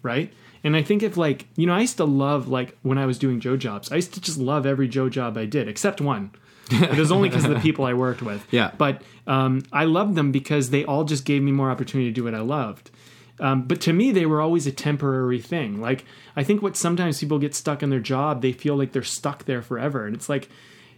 [0.02, 0.32] right?
[0.62, 3.18] And i think if like you know i used to love like when i was
[3.18, 6.30] doing joe jobs i used to just love every joe job i did except one.
[6.70, 8.46] It was only because of the people i worked with.
[8.50, 8.70] Yeah.
[8.76, 12.24] but um, i loved them because they all just gave me more opportunity to do
[12.24, 12.90] what i loved.
[13.40, 15.80] Um, but to me they were always a temporary thing.
[15.80, 16.04] Like
[16.36, 19.46] i think what sometimes people get stuck in their job they feel like they're stuck
[19.46, 20.06] there forever.
[20.06, 20.50] And it's like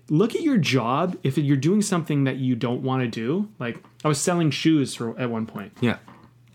[0.08, 3.82] look at your job if you're doing something that you don't want to do like
[4.04, 5.98] i was selling shoes for at one point yeah.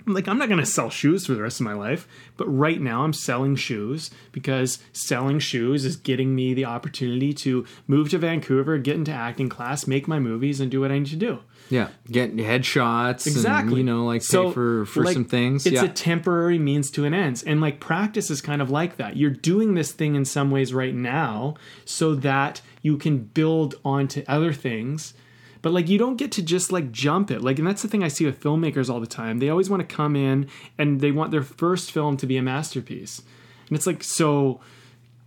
[0.07, 2.07] I'm like, I'm not going to sell shoes for the rest of my life.
[2.37, 7.65] But right now, I'm selling shoes because selling shoes is getting me the opportunity to
[7.87, 11.09] move to Vancouver, get into acting class, make my movies, and do what I need
[11.09, 11.39] to do.
[11.69, 11.89] Yeah.
[12.09, 13.27] Get headshots.
[13.27, 13.67] Exactly.
[13.71, 15.65] And, you know, like pay for, for like, some things.
[15.65, 15.83] It's yeah.
[15.83, 17.43] a temporary means to an end.
[17.45, 19.17] And like practice is kind of like that.
[19.17, 24.23] You're doing this thing in some ways right now so that you can build onto
[24.27, 25.13] other things.
[25.61, 27.41] But like you don't get to just like jump it.
[27.41, 29.39] Like and that's the thing I see with filmmakers all the time.
[29.39, 32.41] They always want to come in and they want their first film to be a
[32.41, 33.21] masterpiece.
[33.67, 34.61] And it's like so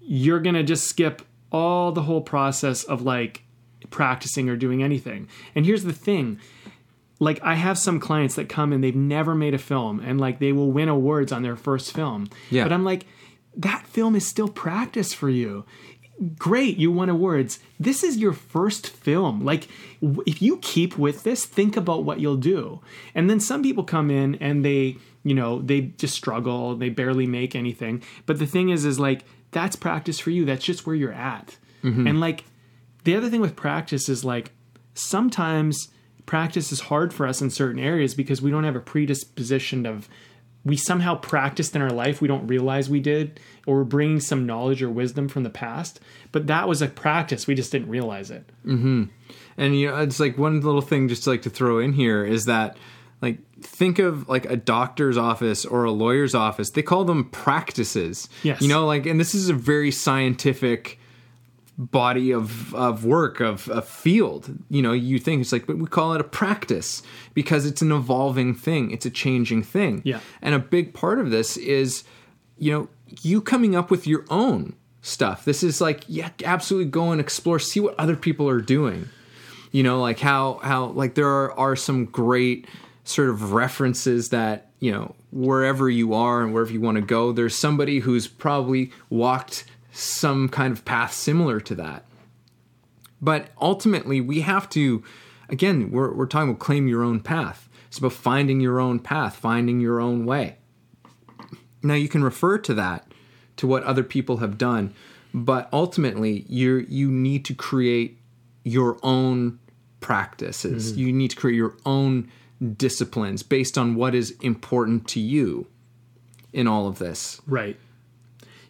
[0.00, 3.42] you're going to just skip all the whole process of like
[3.90, 5.28] practicing or doing anything.
[5.54, 6.40] And here's the thing
[7.18, 10.38] like I have some clients that come and they've never made a film and like
[10.38, 12.28] they will win awards on their first film.
[12.50, 12.64] Yeah.
[12.64, 13.06] But I'm like,
[13.56, 15.64] that film is still practice for you.
[16.37, 17.61] Great, you won awards.
[17.78, 19.44] This is your first film.
[19.44, 19.68] Like,
[20.02, 22.80] w- if you keep with this, think about what you'll do.
[23.14, 26.76] And then some people come in and they, you know, they just struggle.
[26.76, 28.02] They barely make anything.
[28.26, 30.44] But the thing is, is like that's practice for you.
[30.44, 31.56] That's just where you're at.
[31.83, 32.06] Mm-hmm.
[32.06, 32.44] And like,
[33.04, 34.52] the other thing with practice is like
[34.94, 35.88] sometimes
[36.26, 40.09] practice is hard for us in certain areas because we don't have a predisposition of
[40.64, 44.46] we somehow practiced in our life we don't realize we did or we're bringing some
[44.46, 46.01] knowledge or wisdom from the past
[46.33, 49.05] but that was a practice we just didn't realize it mm-hmm.
[49.57, 52.46] And you know, it's like one little thing just like to throw in here is
[52.46, 52.77] that
[53.20, 56.70] like think of like a doctor's office or a lawyer's office.
[56.70, 58.29] They call them practices.
[58.42, 58.62] Yes.
[58.62, 60.99] You know, like and this is a very scientific
[61.80, 64.54] body of of work of a field.
[64.68, 67.90] You know, you think it's like but we call it a practice because it's an
[67.90, 68.90] evolving thing.
[68.90, 70.02] It's a changing thing.
[70.04, 70.20] Yeah.
[70.42, 72.04] And a big part of this is
[72.58, 72.88] you know,
[73.22, 75.46] you coming up with your own stuff.
[75.46, 79.08] This is like, yeah, absolutely go and explore, see what other people are doing.
[79.72, 82.66] You know, like how how like there are, are some great
[83.04, 87.32] sort of references that you know wherever you are and wherever you want to go,
[87.32, 92.05] there's somebody who's probably walked some kind of path similar to that.
[93.20, 95.03] But ultimately, we have to,
[95.48, 97.68] again, we're, we're talking about claim your own path.
[97.88, 100.57] It's about finding your own path, finding your own way.
[101.83, 103.12] Now, you can refer to that,
[103.57, 104.94] to what other people have done,
[105.35, 108.18] but ultimately, you you need to create
[108.64, 109.59] your own
[110.00, 110.92] practices.
[110.92, 111.00] Mm-hmm.
[111.00, 112.31] You need to create your own
[112.76, 115.66] disciplines based on what is important to you
[116.53, 117.40] in all of this.
[117.46, 117.79] Right.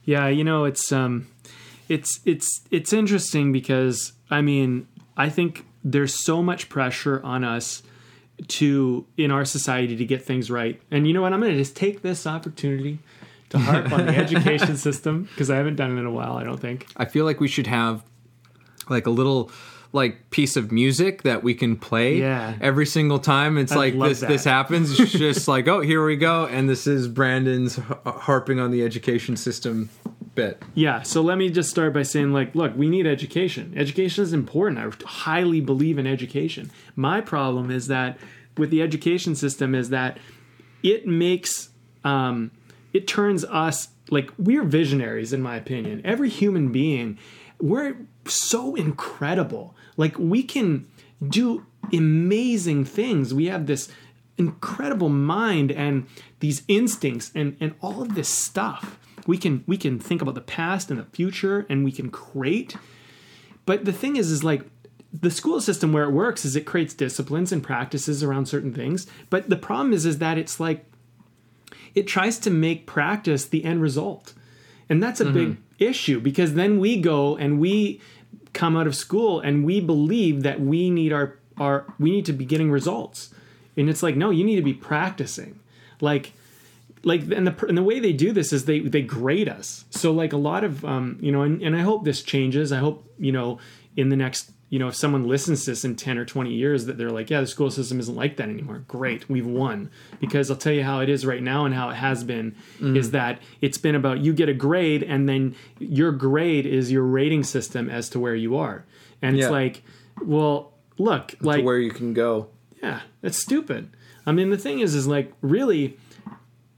[0.04, 1.28] Yeah, you know, it's um
[1.88, 4.86] it's it's it's interesting because I mean,
[5.16, 7.82] I think there's so much pressure on us
[8.48, 10.80] to in our society to get things right.
[10.90, 11.32] And you know what?
[11.32, 13.00] I'm going to just take this opportunity
[13.50, 16.44] to harp on the education system because I haven't done it in a while, I
[16.44, 16.86] don't think.
[16.96, 18.02] I feel like we should have
[18.88, 19.50] like a little
[19.92, 22.55] like piece of music that we can play Yeah.
[22.61, 24.29] every single time it's I'd like this that.
[24.29, 27.76] this happens it's just like oh here we go and this is Brandon's
[28.07, 29.90] harping on the education system
[30.37, 33.74] bit Yeah, so let me just start by saying, like, look, we need education.
[33.76, 34.79] Education is important.
[34.79, 36.70] I highly believe in education.
[36.94, 38.16] My problem is that
[38.57, 40.18] with the education system is that
[40.85, 41.70] it makes
[42.05, 42.53] um,
[42.92, 46.00] it turns us like we're visionaries, in my opinion.
[46.05, 47.18] Every human being,
[47.61, 49.74] we're so incredible.
[50.00, 50.88] Like we can
[51.28, 53.34] do amazing things.
[53.34, 53.90] We have this
[54.38, 56.06] incredible mind and
[56.38, 58.98] these instincts and and all of this stuff.
[59.26, 62.76] We can we can think about the past and the future and we can create.
[63.66, 64.62] But the thing is is like
[65.12, 69.06] the school system where it works is it creates disciplines and practices around certain things.
[69.28, 70.86] But the problem is is that it's like
[71.94, 74.32] it tries to make practice the end result.
[74.88, 75.34] And that's a mm-hmm.
[75.34, 78.00] big issue because then we go and we
[78.52, 82.32] come out of school and we believe that we need our our we need to
[82.32, 83.32] be getting results.
[83.76, 85.60] And it's like no you need to be practicing.
[86.00, 86.32] Like
[87.02, 89.84] like and the and the way they do this is they they grade us.
[89.90, 92.72] So like a lot of um you know and, and i hope this changes.
[92.72, 93.58] I hope you know
[93.96, 96.87] in the next you know if someone listens to this in 10 or 20 years
[96.87, 98.85] that they're like yeah the school system isn't like that anymore.
[98.88, 99.90] Great we've won.
[100.18, 102.96] Because i'll tell you how it is right now and how it has been mm.
[102.96, 107.04] is that it's been about you get a grade and then your grade is your
[107.04, 108.87] rating system as to where you are.
[109.20, 109.83] And it's like
[110.24, 112.48] well look like where you can go.
[112.83, 113.90] Yeah, that's stupid.
[114.26, 115.96] I mean, the thing is, is like really,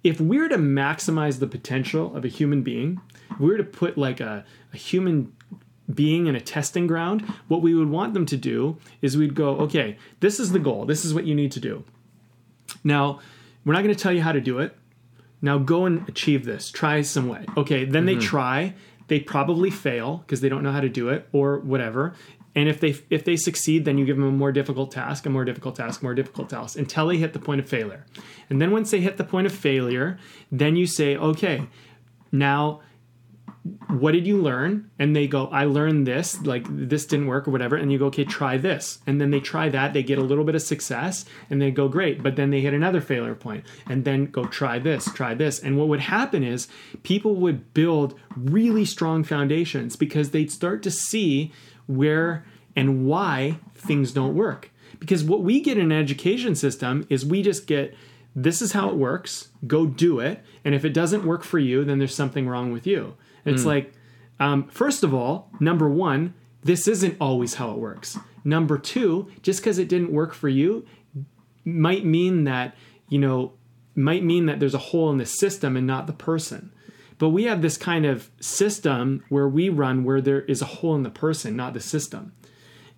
[0.02, 3.00] if we're to maximize the potential of a human being,
[3.38, 5.32] we were to put like a, a human
[5.92, 9.56] being in a testing ground, what we would want them to do is we'd go,
[9.58, 10.84] okay, this is the goal.
[10.84, 11.84] This is what you need to do.
[12.84, 13.20] Now,
[13.64, 14.76] we're not going to tell you how to do it.
[15.40, 16.70] Now go and achieve this.
[16.70, 17.44] Try some way.
[17.56, 18.22] Okay, then they mm-hmm.
[18.22, 18.74] try.
[19.08, 22.14] They probably fail because they don't know how to do it or whatever.
[22.54, 25.30] And if they if they succeed, then you give them a more difficult task, a
[25.30, 28.04] more difficult task, more difficult task until they hit the point of failure.
[28.50, 30.18] And then once they hit the point of failure,
[30.50, 31.66] then you say, okay,
[32.30, 32.82] now
[33.88, 34.90] what did you learn?
[34.98, 37.76] And they go, I learned this, like this didn't work or whatever.
[37.76, 38.98] And you go, okay, try this.
[39.06, 41.88] And then they try that, they get a little bit of success and they go,
[41.88, 42.22] great.
[42.22, 45.60] But then they hit another failure point and then go, try this, try this.
[45.60, 46.66] And what would happen is
[47.04, 51.52] people would build really strong foundations because they'd start to see
[51.86, 52.44] where
[52.74, 54.70] and why things don't work.
[54.98, 57.94] Because what we get in an education system is we just get
[58.34, 60.42] this is how it works, go do it.
[60.64, 63.14] And if it doesn't work for you, then there's something wrong with you.
[63.44, 63.92] It's like,
[64.38, 68.18] um, first of all, number one, this isn't always how it works.
[68.44, 70.86] Number two, just because it didn't work for you
[71.64, 72.74] might mean that,
[73.08, 73.52] you know,
[73.94, 76.72] might mean that there's a hole in the system and not the person.
[77.18, 80.96] But we have this kind of system where we run where there is a hole
[80.96, 82.32] in the person, not the system.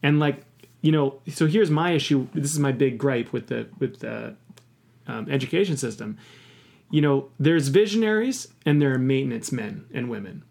[0.03, 0.45] And like,
[0.81, 2.29] you know, so here's my issue.
[2.33, 4.37] This is my big gripe with the with the
[5.07, 6.17] um, education system.
[6.91, 10.45] You know, there's visionaries and there are maintenance men and women.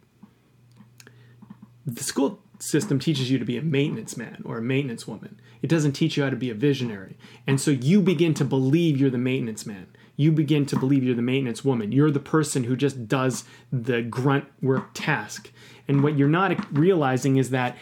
[1.85, 5.39] The school system teaches you to be a maintenance man or a maintenance woman.
[5.61, 7.17] It doesn't teach you how to be a visionary.
[7.45, 9.87] And so you begin to believe you're the maintenance man.
[10.15, 11.91] You begin to believe you're the maintenance woman.
[11.91, 15.51] You're the person who just does the grunt work task.
[15.87, 17.77] And what you're not realizing is that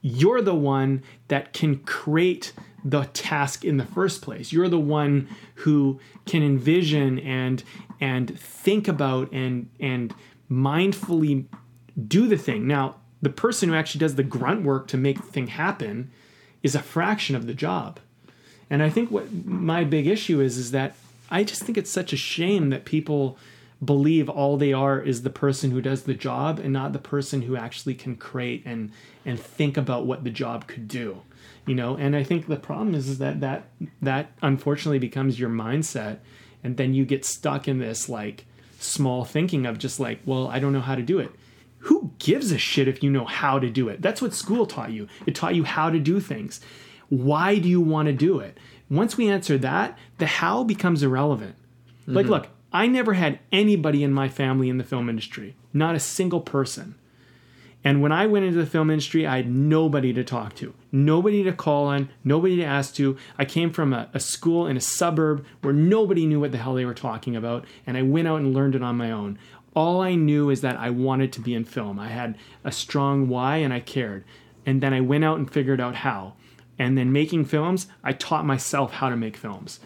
[0.00, 2.52] you're the one that can create
[2.84, 4.52] the task in the first place.
[4.52, 7.62] You're the one who can envision and
[8.00, 10.14] and think about and and
[10.50, 11.46] mindfully
[12.06, 12.66] do the thing.
[12.66, 16.10] Now, the person who actually does the grunt work to make the thing happen
[16.62, 17.98] is a fraction of the job.
[18.70, 20.94] And I think what my big issue is is that
[21.30, 23.38] I just think it's such a shame that people
[23.84, 27.42] believe all they are is the person who does the job and not the person
[27.42, 28.90] who actually can create and
[29.24, 31.22] and think about what the job could do
[31.68, 33.68] you know and i think the problem is, is that that
[34.02, 36.18] that unfortunately becomes your mindset
[36.64, 38.44] and then you get stuck in this like
[38.80, 41.30] small thinking of just like well i don't know how to do it.
[41.80, 44.02] Who gives a shit if you know how to do it?
[44.02, 45.06] That's what school taught you.
[45.26, 46.60] It taught you how to do things.
[47.08, 48.58] Why do you want to do it?
[48.90, 51.54] Once we answer that the how becomes irrelevant.
[52.06, 52.32] Like mm-hmm.
[52.32, 55.56] look i never had anybody in my family in the film industry.
[55.72, 56.96] Not a single person
[57.84, 61.44] and when I went into the film industry, I had nobody to talk to, nobody
[61.44, 63.16] to call on, nobody to ask to.
[63.38, 66.74] I came from a, a, school in a suburb where nobody knew what the hell
[66.74, 69.38] they were talking about, and I went out and learned it on my own.
[69.74, 72.00] All I knew is that I wanted to be in film.
[72.00, 74.24] I had a strong why and I cared.
[74.66, 76.34] And then I went out and figured out how.
[76.78, 79.78] And then making films, I taught myself how to make films.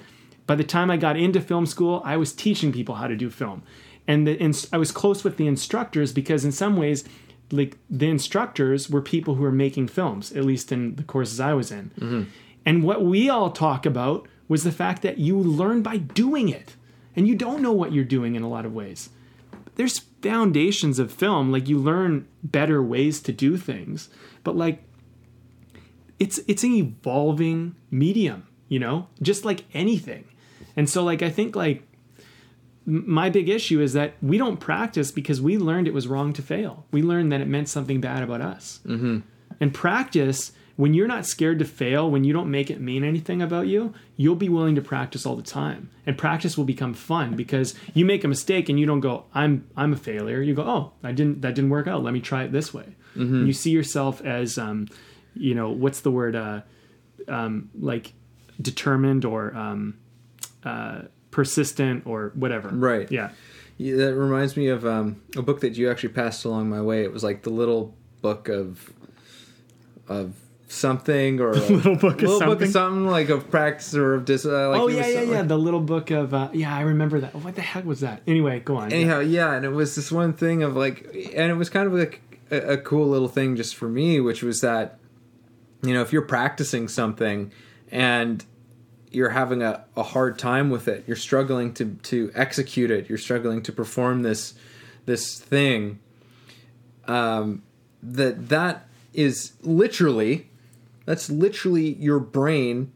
[0.47, 3.29] By the time I got into film school, I was teaching people how to do
[3.29, 3.63] film.
[4.09, 7.05] And the, I was close with the instructors because, in some ways,
[7.53, 11.55] like the instructors were people who were making films, at least in the courses I
[11.55, 11.91] was in.
[11.99, 12.23] Mm-hmm.
[12.65, 16.77] And what we all talk about was the fact that you learn by doing it.
[17.15, 19.11] And you don't know what you're doing in a lot of ways.
[19.75, 24.09] There's foundations of film, like you learn better ways to do things,
[24.45, 24.83] but like
[26.19, 30.25] it's it's an evolving medium, you know, just like anything.
[30.77, 31.87] And so like I think like
[32.85, 36.43] my big issue is that we don't practice because we learned it was wrong to
[36.43, 36.85] fail.
[36.91, 38.81] We learned that it meant something bad about us.
[38.87, 39.21] Mm-hmm.
[39.61, 43.41] And practice, when you're not scared to fail, when you don't make it mean anything
[43.41, 45.91] about you, you'll be willing to practice all the time.
[46.07, 49.69] And practice will become fun because you make a mistake and you don't go, "I'm
[49.77, 52.03] I'm a failure." You go, "Oh, I didn't that didn't work out.
[52.03, 53.47] Let me try it this way." Mm-hmm.
[53.47, 54.89] You see yourself as, um,
[55.35, 56.63] you know, what's the word, uh,
[57.29, 58.15] um, like
[58.61, 59.55] determined or.
[59.55, 59.99] Um,
[60.65, 61.03] uh,
[61.33, 62.69] persistent or whatever.
[62.69, 63.11] Right.
[63.11, 63.31] Yeah.
[63.79, 67.03] yeah that reminds me of um, a book that you actually passed along my way.
[67.03, 68.93] It was like the little book of
[70.09, 70.35] of
[70.69, 72.59] something or a little book of little something.
[72.59, 74.47] book of something like of practice or of dis.
[74.47, 75.39] Uh, like oh yeah, yeah, yeah.
[75.39, 77.35] like- The little book of uh, yeah, I remember that.
[77.35, 78.23] What the heck was that?
[78.27, 78.93] Anyway, go on.
[78.93, 81.05] Anyhow, yeah, and it was this one thing of like,
[81.35, 82.21] and it was kind of like
[82.51, 84.99] a, a cool little thing just for me, which was that,
[85.83, 87.53] you know, if you're practicing something
[87.91, 88.45] and
[89.15, 93.19] you're having a, a hard time with it, you're struggling to to execute it, you're
[93.19, 94.55] struggling to perform this
[95.07, 95.99] this thing,
[97.07, 97.63] um,
[98.03, 100.49] that that is literally,
[101.05, 102.93] that's literally your brain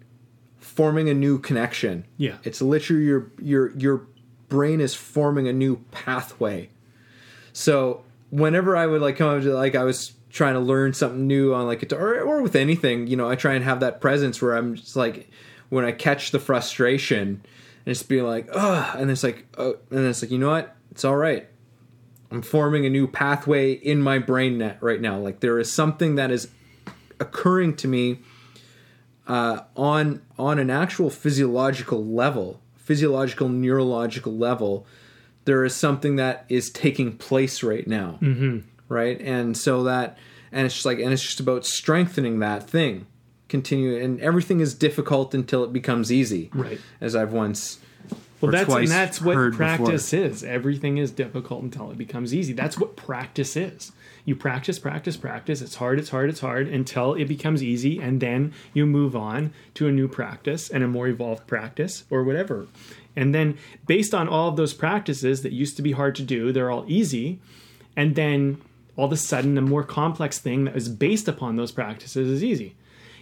[0.59, 2.05] forming a new connection.
[2.17, 2.37] Yeah.
[2.45, 4.07] It's literally your your your
[4.49, 6.71] brain is forming a new pathway.
[7.53, 11.27] So whenever I would like come up to like I was trying to learn something
[11.27, 14.01] new on like guitar or, or with anything, you know, I try and have that
[14.01, 15.31] presence where I'm just like
[15.69, 17.43] when I catch the frustration
[17.85, 20.75] and just be like, ugh, and it's like, oh, and it's like, you know what?
[20.91, 21.49] It's all right.
[22.31, 25.19] I'm forming a new pathway in my brain net right now.
[25.19, 26.49] Like there is something that is
[27.21, 28.21] occurring to me
[29.27, 34.87] uh, on on an actual physiological level, physiological neurological level.
[35.45, 38.61] There is something that is taking place right now, mm-hmm.
[38.89, 39.21] right?
[39.21, 40.19] And so that,
[40.51, 43.07] and it's just like, and it's just about strengthening that thing.
[43.49, 46.81] Continue, and everything is difficult until it becomes easy, Right.
[47.01, 47.79] As I've once
[48.41, 50.45] well, that's twice and that's what practice is.
[50.45, 52.53] Everything is difficult until it becomes easy.
[52.53, 53.93] That's what practice is.
[54.25, 55.63] You practice, practice, practice.
[55.63, 59.53] It's hard, it's hard, it's hard until it becomes easy, and then you move on
[59.75, 62.67] to a new practice and a more evolved practice or whatever.
[63.15, 66.53] And then, based on all of those practices that used to be hard to do,
[66.53, 67.41] they're all easy.
[67.97, 68.61] And then,
[68.97, 72.45] all of a sudden, a more complex thing that is based upon those practices is
[72.45, 72.75] easy.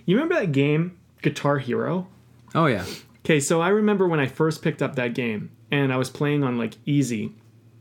[0.05, 2.09] You remember that game, Guitar Hero?
[2.55, 2.85] Oh yeah,
[3.25, 6.45] Okay, so I remember when I first picked up that game and I was playing
[6.45, 7.33] on like easy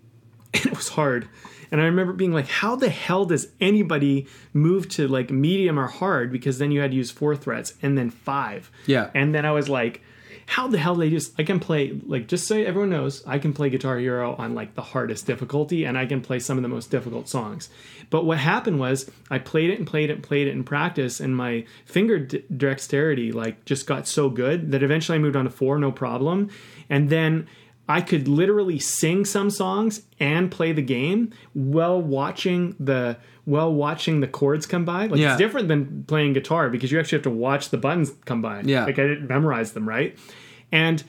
[0.54, 1.28] and it was hard.
[1.70, 5.88] And I remember being like, how the hell does anybody move to like medium or
[5.88, 6.32] hard?
[6.32, 8.72] Because then you had to use four frets and then five.
[8.86, 9.10] Yeah.
[9.16, 10.03] And then I was like,
[10.46, 13.54] how the hell they just I can play like just so everyone knows I can
[13.54, 16.70] play Guitar Hero on like the hardest difficulty and I can play some of the
[16.70, 17.70] most difficult songs.
[18.10, 21.20] But what happened was I played it and played it and played it in practice
[21.20, 25.46] and my finger d- dexterity like just got so good that eventually I moved on
[25.46, 26.50] to 4 no problem.
[26.90, 27.48] And then
[27.88, 34.22] I could literally sing some songs and play the game while watching the while watching
[34.22, 35.08] the chords come by.
[35.08, 35.34] Like Yeah.
[35.34, 38.62] it's different than playing guitar because you actually have to watch the buttons come by.
[38.62, 38.86] Yeah.
[38.86, 40.18] Like I didn't memorize them, right?
[40.72, 41.04] And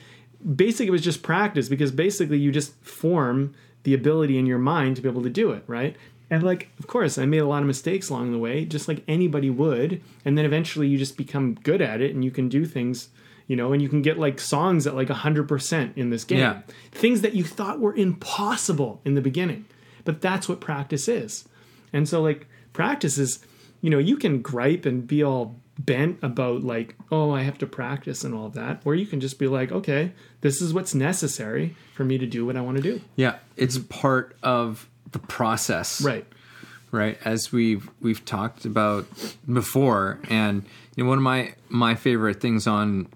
[0.55, 3.53] basically it was just practice because basically you just form
[3.83, 5.95] the ability in your mind to be able to do it, right?
[6.29, 9.03] And like, of course, I made a lot of mistakes along the way, just like
[9.07, 10.01] anybody would.
[10.25, 13.09] And then eventually you just become good at it and you can do things
[13.47, 16.39] you know, and you can get like songs at like 100% in this game.
[16.39, 16.61] Yeah.
[16.91, 19.65] Things that you thought were impossible in the beginning.
[20.03, 21.47] But that's what practice is.
[21.91, 23.39] And so, like, practice is,
[23.81, 27.65] you know, you can gripe and be all bent about, like, oh, I have to
[27.67, 28.81] practice and all of that.
[28.85, 32.45] Or you can just be like, okay, this is what's necessary for me to do
[32.45, 33.01] what I want to do.
[33.15, 36.01] Yeah, it's part of the process.
[36.01, 36.25] Right.
[36.91, 39.05] right as we've we've talked about
[39.51, 40.63] before and
[40.95, 43.07] you know one of my my favorite things on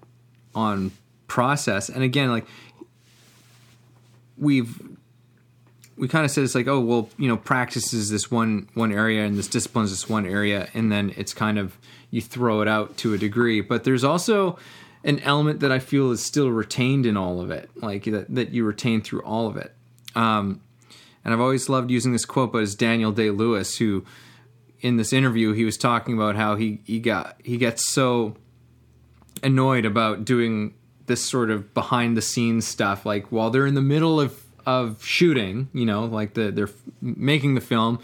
[0.54, 0.92] on
[1.26, 1.88] process.
[1.88, 2.46] And again like
[4.36, 4.80] we've
[5.96, 8.92] we kind of said it's like oh well you know practice is this one one
[8.92, 11.76] area and this discipline is this one area and then it's kind of
[12.10, 13.60] you throw it out to a degree.
[13.60, 14.58] But there's also
[15.02, 18.50] an element that i feel is still retained in all of it like that, that
[18.50, 19.74] you retain through all of it.
[20.14, 20.60] Um,
[21.24, 24.04] and I've always loved using this quote, but it's Daniel Day Lewis who,
[24.80, 28.36] in this interview, he was talking about how he he got he gets so
[29.42, 30.74] annoyed about doing
[31.06, 35.04] this sort of behind the scenes stuff, like while they're in the middle of of
[35.04, 36.68] shooting, you know, like the they're
[37.00, 37.98] making the film,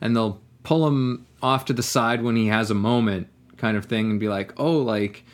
[0.00, 3.26] and they'll pull him off to the side when he has a moment,
[3.56, 5.24] kind of thing, and be like, oh, like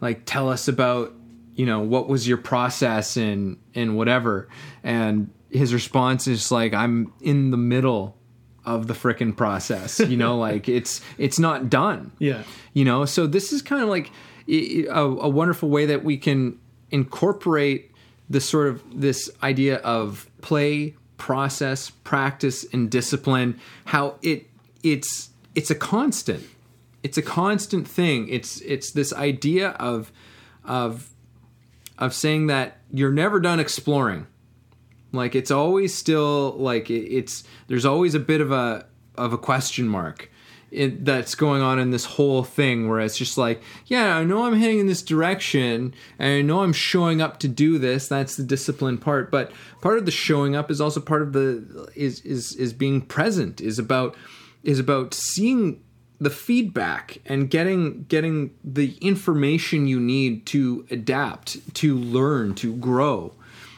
[0.00, 1.12] like tell us about
[1.54, 4.48] you know what was your process and and whatever
[4.84, 8.16] and his response is like i'm in the middle
[8.64, 12.44] of the frickin' process you know like it's it's not done Yeah.
[12.74, 14.12] you know so this is kind of like
[14.48, 16.58] a, a wonderful way that we can
[16.90, 17.92] incorporate
[18.30, 24.48] the sort of this idea of play process practice and discipline how it
[24.82, 26.44] it's it's a constant.
[27.02, 28.28] It's a constant thing.
[28.28, 30.12] It's it's this idea of
[30.64, 31.10] of
[31.98, 34.26] of saying that you're never done exploring.
[35.12, 38.86] Like it's always still like it, it's there's always a bit of a
[39.16, 40.30] of a question mark
[40.70, 44.44] it, that's going on in this whole thing where it's just like yeah i know
[44.44, 48.36] i'm heading in this direction and i know i'm showing up to do this that's
[48.36, 49.50] the discipline part but
[49.80, 53.60] part of the showing up is also part of the is is is being present
[53.60, 54.16] is about
[54.62, 55.80] is about seeing
[56.20, 63.32] the feedback and getting getting the information you need to adapt to learn to grow.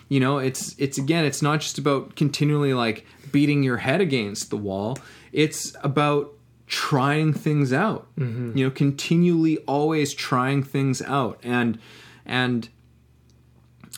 [0.08, 4.50] You know it's it's again it's not just about continually like beating your head against
[4.50, 4.98] the wall.
[5.32, 6.32] It's about
[6.70, 8.06] trying things out.
[8.16, 8.56] Mm-hmm.
[8.56, 11.38] You know continually always trying things out.
[11.42, 11.78] And
[12.24, 12.68] and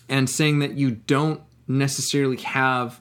[0.09, 3.01] and saying that you don't necessarily have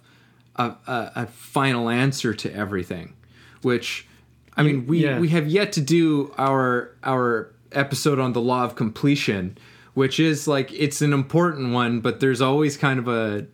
[0.55, 3.13] a, a, a final answer to everything
[3.61, 4.07] which
[4.55, 5.19] i mean we yeah.
[5.19, 9.57] we have yet to do our our episode on the law of completion
[9.93, 13.45] which is like it's an important one but there's always kind of a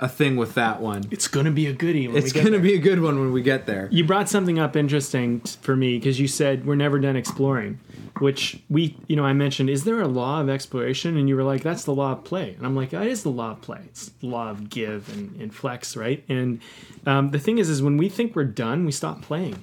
[0.00, 2.08] a thing with that one It's going to be a goodie.
[2.08, 2.60] When it's we get going to there.
[2.70, 5.76] be a good one when we get there You brought something up interesting t- for
[5.76, 7.78] me because you said we're never done exploring,
[8.18, 11.16] which we, you know, I mentioned, is there a law of exploration?
[11.16, 12.54] And you were like, that's the law of play.
[12.56, 13.80] And I'm like, that is the law of play.
[13.86, 16.24] It's the law of give and, and flex, right?
[16.28, 16.60] And
[17.06, 19.62] um, the thing is, is when we think we're done, we stop playing.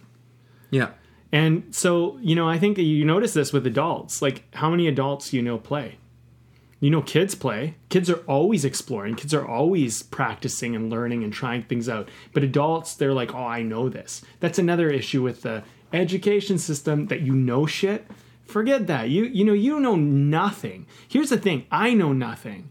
[0.70, 0.90] yeah
[1.32, 4.22] And so, you know, I think that you notice this with adults.
[4.22, 5.98] Like, how many adults you know play?
[6.80, 7.76] You know, kids play.
[7.90, 9.16] Kids are always exploring.
[9.16, 12.08] Kids are always practicing and learning and trying things out.
[12.34, 14.22] But adults, they're like, oh, I know this.
[14.40, 18.06] That's another issue with the education system that you know shit.
[18.46, 19.10] Forget that.
[19.10, 20.86] You you know you know nothing.
[21.08, 21.66] Here's the thing.
[21.72, 22.70] I know nothing.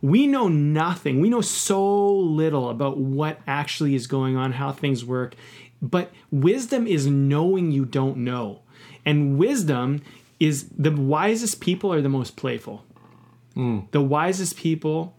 [0.00, 1.20] We know nothing.
[1.20, 5.34] We know so little about what actually is going on, how things work.
[5.82, 8.60] But wisdom is knowing you don't know.
[9.04, 10.02] And wisdom
[10.38, 12.84] is the wisest people are the most playful.
[13.90, 15.16] The wisest people,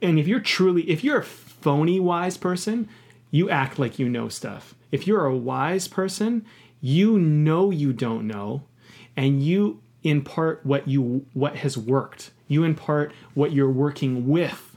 [0.00, 2.88] and if you're truly, if you're a phony wise person,
[3.32, 4.74] you act like you know stuff.
[4.92, 6.46] If you're a wise person,
[6.80, 8.62] you know you don't know,
[9.16, 12.30] and you impart what you what has worked.
[12.46, 14.76] You impart what you're working with.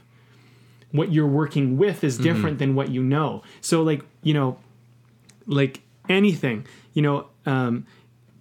[0.90, 3.42] What you're working with is different than what you know.
[3.60, 4.58] So, like you know,
[5.46, 7.28] like anything, you know.
[7.46, 7.86] Um,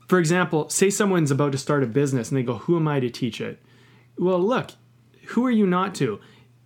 [0.08, 3.00] for example, say someone's about to start a business and they go, "Who am I
[3.00, 3.60] to teach it?"
[4.18, 4.72] Well, look,
[5.28, 6.20] who are you not to?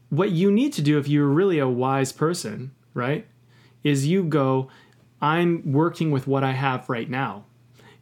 [0.09, 3.27] What you need to do if you're really a wise person, right,
[3.83, 4.69] is you go,
[5.21, 7.45] I'm working with what I have right now.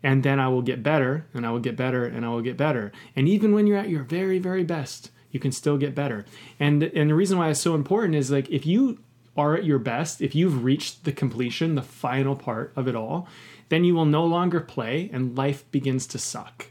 [0.01, 2.57] And then I will get better, and I will get better, and I will get
[2.57, 2.91] better.
[3.15, 6.25] And even when you're at your very, very best, you can still get better.
[6.59, 8.99] And and the reason why it's so important is like if you
[9.35, 13.27] are at your best, if you've reached the completion, the final part of it all,
[13.69, 16.67] then you will no longer play and life begins to suck.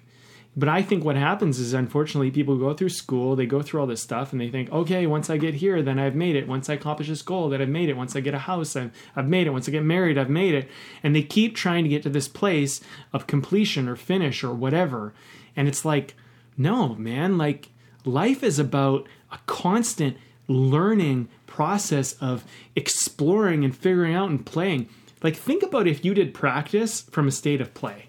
[0.55, 3.87] But I think what happens is, unfortunately, people go through school, they go through all
[3.87, 6.47] this stuff, and they think, okay, once I get here, then I've made it.
[6.47, 7.97] Once I accomplish this goal, then I've made it.
[7.97, 9.51] Once I get a house, I've, I've made it.
[9.51, 10.69] Once I get married, I've made it.
[11.03, 12.83] And they keep trying to get to this place
[13.15, 15.15] of completion or finish or whatever.
[15.57, 16.15] And it's like,
[16.59, 17.71] No, man, like
[18.05, 22.45] life is about a constant learning process of
[22.77, 24.89] exploring and figuring out and playing.
[25.23, 28.09] Like think about if you did practice from a state of play,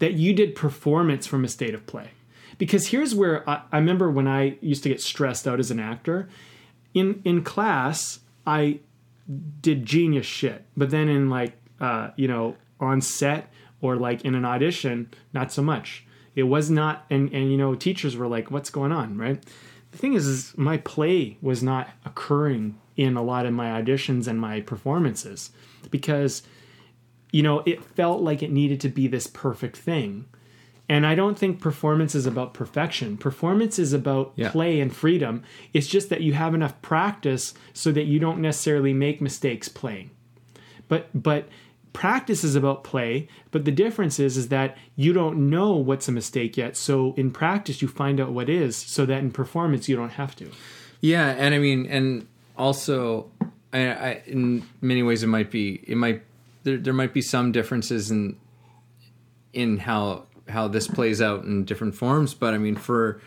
[0.00, 2.10] that you did performance from a state of play.
[2.58, 5.80] Because here's where I, I remember when I used to get stressed out as an
[5.80, 6.28] actor.
[6.92, 8.80] In in class, I
[9.62, 14.34] did genius shit, but then in like uh, you know on set or like in
[14.34, 16.04] an audition, not so much.
[16.34, 19.42] It was not, and and you know teachers were like, "What's going on?" Right?
[19.92, 24.26] The thing is, is my play was not occurring in a lot of my auditions
[24.26, 25.50] and my performances
[25.90, 26.42] because
[27.32, 30.24] you know it felt like it needed to be this perfect thing
[30.88, 33.16] and I don't think performance is about perfection.
[33.16, 34.50] Performance is about Yeah.
[34.50, 35.44] play and freedom.
[35.72, 40.10] It's just that you have enough practice so that you don't necessarily make mistakes playing.
[40.88, 41.48] But but
[41.92, 46.12] practice is about play, but the difference is is that you don't know what's a
[46.12, 46.76] mistake yet.
[46.76, 50.34] So in practice you find out what is so that in performance you don't have
[50.36, 50.50] to.
[51.00, 52.26] Yeah, and I mean, and
[52.58, 53.30] also,
[53.72, 56.22] I, I in many ways it might be it might
[56.62, 58.36] there there might be some differences in
[59.52, 63.20] in how how this plays out in different forms, but I mean for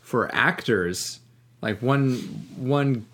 [0.00, 1.20] for actors,
[1.62, 2.16] like one
[2.56, 3.06] one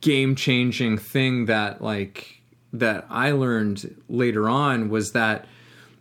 [0.00, 2.40] game changing thing that like
[2.72, 5.46] that I learned later on was that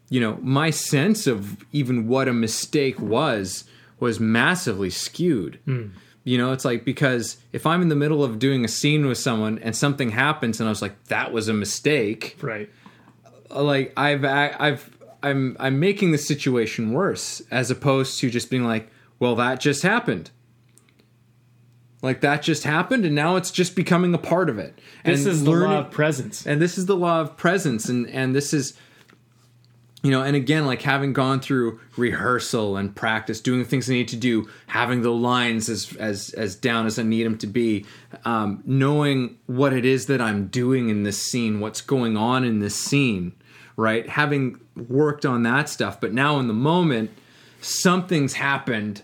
[0.10, 3.66] you know my sense of even what a mistake was
[4.00, 5.88] was massively skewed hmm.
[6.24, 9.18] you know it's like because if i'm in the middle of doing a scene with
[9.18, 12.70] someone and something happens and i was like that was a mistake Right.
[13.50, 14.90] Uh, like i've i've
[15.24, 18.90] i'm i'm making the situation worse as opposed to just being like
[19.20, 20.32] well that just happened
[22.02, 25.30] like that just happened and now it's just becoming a part of it This and
[25.34, 26.46] is the learning- law of presence.
[26.46, 28.74] and this is the law of presence and and this is
[30.04, 33.94] you know and again like having gone through rehearsal and practice doing the things i
[33.94, 37.48] need to do having the lines as as as down as i need them to
[37.48, 37.84] be
[38.26, 42.60] um, knowing what it is that i'm doing in this scene what's going on in
[42.60, 43.34] this scene
[43.80, 44.10] right?
[44.10, 47.12] Having worked on that stuff but now in the moment
[47.62, 49.04] something's happened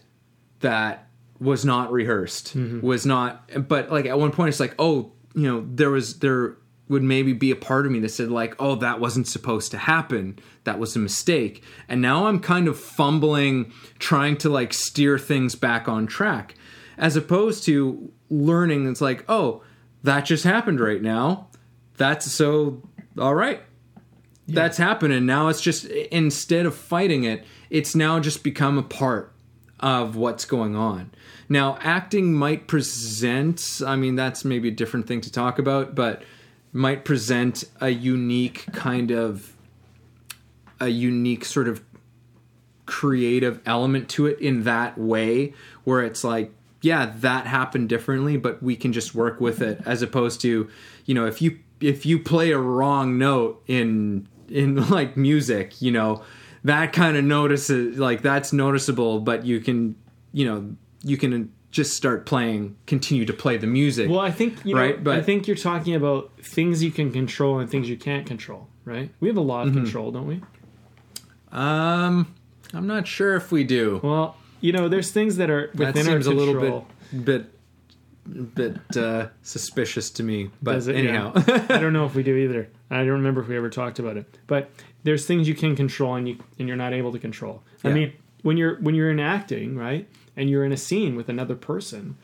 [0.61, 1.07] that
[1.39, 5.65] was not rehearsed was not but like at one point it's like oh you know
[5.73, 6.55] there was there
[6.93, 9.77] would maybe be a part of me that said like oh that wasn't supposed to
[9.77, 10.39] happen.
[10.63, 11.63] That was a mistake.
[11.89, 16.55] And now i'm kind of fumbling trying to like steer things back on track
[16.97, 18.87] as opposed to learning.
[18.87, 19.63] It's like oh
[20.03, 21.49] that just happened right now.
[21.97, 22.81] That's so
[23.19, 23.61] all right.
[24.47, 29.33] That's happening now it's just instead of fighting it it's now just become a part
[29.79, 31.11] of what's going on.
[31.49, 36.23] Now acting might present i mean that's maybe a different thing to talk about but
[36.73, 39.55] might present a unique kind of
[40.79, 41.83] a unique sort of
[42.85, 45.53] creative element to it in that way
[45.85, 46.51] where it's like
[46.81, 50.69] yeah that happened differently but we can just work with it as opposed to
[51.05, 55.91] you know if you if you play a wrong note in in like music you
[55.91, 56.21] know
[56.63, 59.95] that kind of notices like that's noticeable but you can
[60.33, 64.63] you know you can just start playing continue to play the music Well, I think
[64.63, 67.89] you know, Right, but- I think you're talking about things you can control and things
[67.89, 69.09] you can't control, right?
[69.19, 69.83] We have a lot of Mm-hmm.
[69.83, 70.41] control, don't we?
[71.51, 72.33] um
[72.73, 76.05] i'm not sure if we do Well, you know, there's things that are that within
[76.05, 81.65] seems a little bit bit bit uh suspicious to me but anyhow Yeah.
[81.69, 82.69] I don't know if we do either.
[82.89, 84.25] I don't remember if we ever talked about it.
[84.47, 84.69] But
[85.03, 87.61] there's things you can control and you and you're not able to control.
[87.83, 88.13] I mean,
[88.43, 90.07] when you're when you're in acting, right?
[90.35, 92.17] And you're in a scene with another person,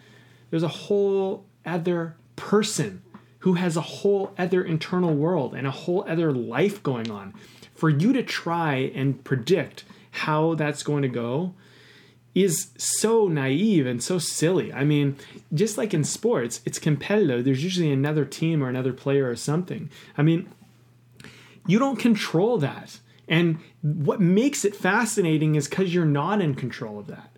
[0.50, 3.04] there's a whole other person
[3.40, 7.34] who has a whole other internal world and a whole other life going on.
[7.74, 11.54] For you to try and predict how that's going to go
[12.36, 14.72] is so naive and so silly.
[14.74, 15.18] I mean,
[15.54, 17.46] just like in sports, it's competitive.
[17.46, 19.90] There's usually another team or another player or something.
[20.18, 20.50] I mean,
[21.66, 23.00] you don't control that.
[23.28, 27.30] And what makes it fascinating is because you're not in control of that.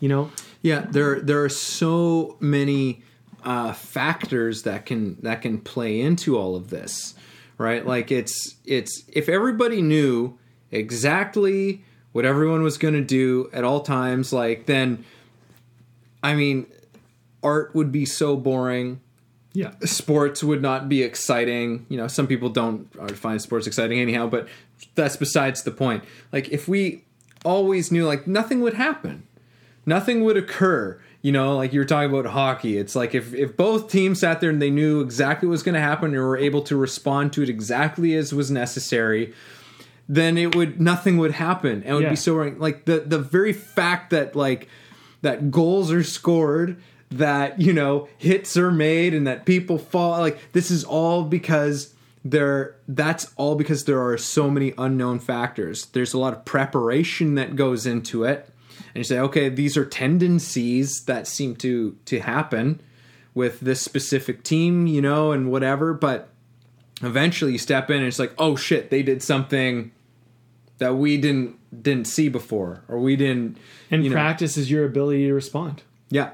[0.00, 0.30] You know,
[0.62, 3.02] Yeah, there there are so many
[3.44, 7.14] uh, factors that can that can play into all of this,
[7.56, 7.86] right?
[7.86, 10.38] Like it's it's if everybody knew
[10.70, 15.04] exactly what everyone was going to do at all times, like then,
[16.22, 16.66] I mean,
[17.42, 19.00] art would be so boring.
[19.52, 19.72] yeah.
[19.84, 21.86] Sports would not be exciting.
[21.88, 24.48] You know, some people don't uh, find sports exciting anyhow, but
[24.94, 26.02] that's besides the point.
[26.32, 27.04] Like if we
[27.44, 29.27] always knew, like nothing would happen
[29.88, 31.00] nothing would occur.
[31.22, 32.78] You know, like you were talking about hockey.
[32.78, 35.74] It's like if, if both teams sat there and they knew exactly what was going
[35.74, 39.34] to happen and were able to respond to it exactly as was necessary,
[40.08, 42.10] then it would nothing would happen and it would Yeah.
[42.10, 42.36] be so.
[42.58, 44.68] Like the the very fact that like
[45.22, 46.80] that goals are scored,
[47.10, 50.20] that you know hits are made, and that people fall.
[50.20, 52.76] Like this is all because there.
[52.86, 55.86] That's all because there are so many unknown factors.
[55.86, 58.48] There's a lot of preparation that goes into it,
[58.98, 62.80] you say, okay, these are tendencies that seem to to happen
[63.34, 66.30] with this specific team, you know, and whatever, but
[67.02, 69.92] eventually you step in and it's like, oh shit, they did something
[70.78, 73.58] that we didn't didn't see before or we didn't
[73.90, 75.82] And you know, practice is your ability to respond.
[76.10, 76.30] yeah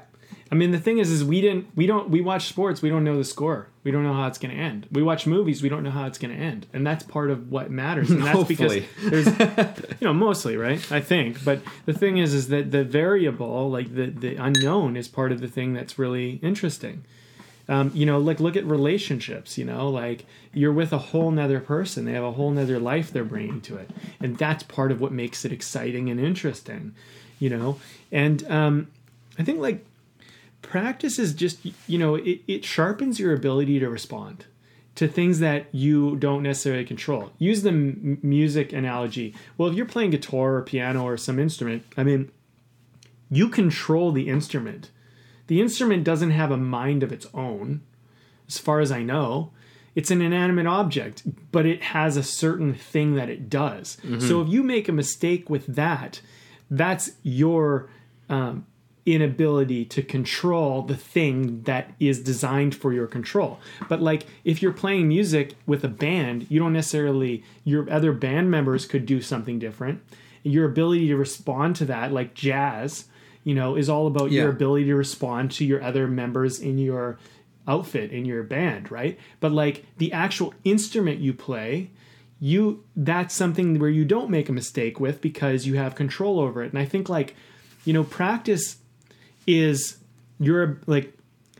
[0.51, 3.03] I mean, the thing is, is we didn't, we don't, we watch sports, we don't
[3.03, 4.87] know the score, we don't know how it's going to end.
[4.91, 7.51] We watch movies, we don't know how it's going to end, and that's part of
[7.51, 8.11] what matters.
[8.11, 8.87] And that's Hopefully.
[9.01, 11.43] because there's, you know, mostly right, I think.
[11.43, 15.41] But the thing is, is that the variable, like the the unknown, is part of
[15.41, 17.05] the thing that's really interesting.
[17.67, 19.57] Um, you know, like look at relationships.
[19.57, 23.11] You know, like you're with a whole nother person; they have a whole nother life
[23.11, 23.89] they're bringing to it,
[24.19, 26.93] and that's part of what makes it exciting and interesting.
[27.39, 27.79] You know,
[28.11, 28.87] and um,
[29.39, 29.83] I think like
[30.65, 34.45] practice is just you know it, it sharpens your ability to respond
[34.95, 37.31] to things that you don't necessarily control.
[37.37, 39.35] Use the m- music analogy.
[39.57, 42.31] Well if you're playing guitar or piano or some instrument i mean
[43.29, 44.91] you control the instrument.
[45.47, 47.81] The instrument doesn't have a mind of its own
[48.47, 49.51] as far as i know.
[49.95, 53.97] It's an inanimate object but it has a certain thing that it does.
[54.27, 56.21] So if you make a mistake with that
[56.71, 57.89] that's your
[58.29, 58.65] um,
[59.05, 63.59] inability to control the thing that is designed for your control.
[63.87, 68.49] But like if you're playing music with a band, you don't necessarily your other band
[68.49, 70.01] members could do something different.
[70.43, 73.05] Your ability to respond to that like jazz,
[73.43, 77.19] you know, is all about your ability to respond to your other members in your
[77.67, 79.19] outfit in your band, right?
[79.39, 81.91] But like the actual instrument you play,
[82.39, 86.63] you that's something where you don't make a mistake with because you have control over
[86.63, 86.71] it.
[86.71, 87.35] And I think like,
[87.85, 88.77] you know, practice
[89.47, 89.97] is
[90.39, 91.15] you're like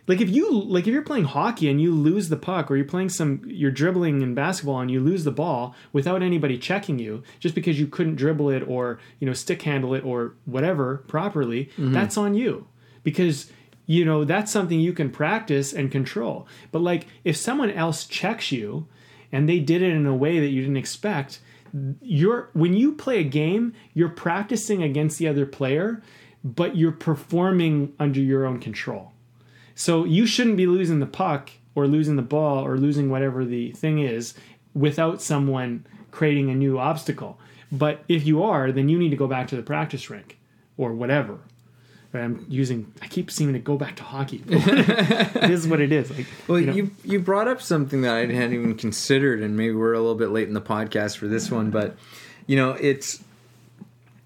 [0.07, 2.85] like if you like if you're playing hockey and you lose the puck or you're
[2.85, 7.23] playing some you're dribbling in basketball and you lose the ball without anybody checking you
[7.39, 11.65] just because you couldn't dribble it or you know stick handle it or whatever properly
[11.65, 11.93] mm-hmm.
[11.93, 12.67] that's on you.
[13.03, 13.51] Because
[13.87, 16.47] you know that's something you can practice and control.
[16.71, 18.87] But like if someone else checks you
[19.31, 21.39] and they did it in a way that you didn't expect
[22.01, 26.01] you're when you play a game you're practicing against the other player
[26.45, 29.11] but you're performing under your own control.
[29.73, 33.71] So you shouldn't be losing the puck or losing the ball or losing whatever the
[33.71, 34.35] thing is
[34.75, 37.39] without someone creating a new obstacle.
[37.71, 40.37] But if you are then you need to go back to the practice rink
[40.77, 41.39] or whatever.
[42.13, 44.41] I'm using i keep seeming to go back to hockey.
[44.47, 46.09] It is what it is.
[46.11, 49.73] Like well you you, you brought up something that i hadn't even considered and maybe
[49.73, 51.97] we're a little bit late in the podcast for this one but
[52.47, 53.21] you know it's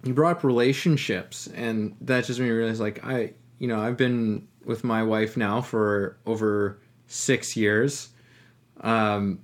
[0.03, 3.97] you brought up relationships and that just made me realize like i you know i've
[3.97, 8.09] been with my wife now for over six years.
[8.81, 9.39] Um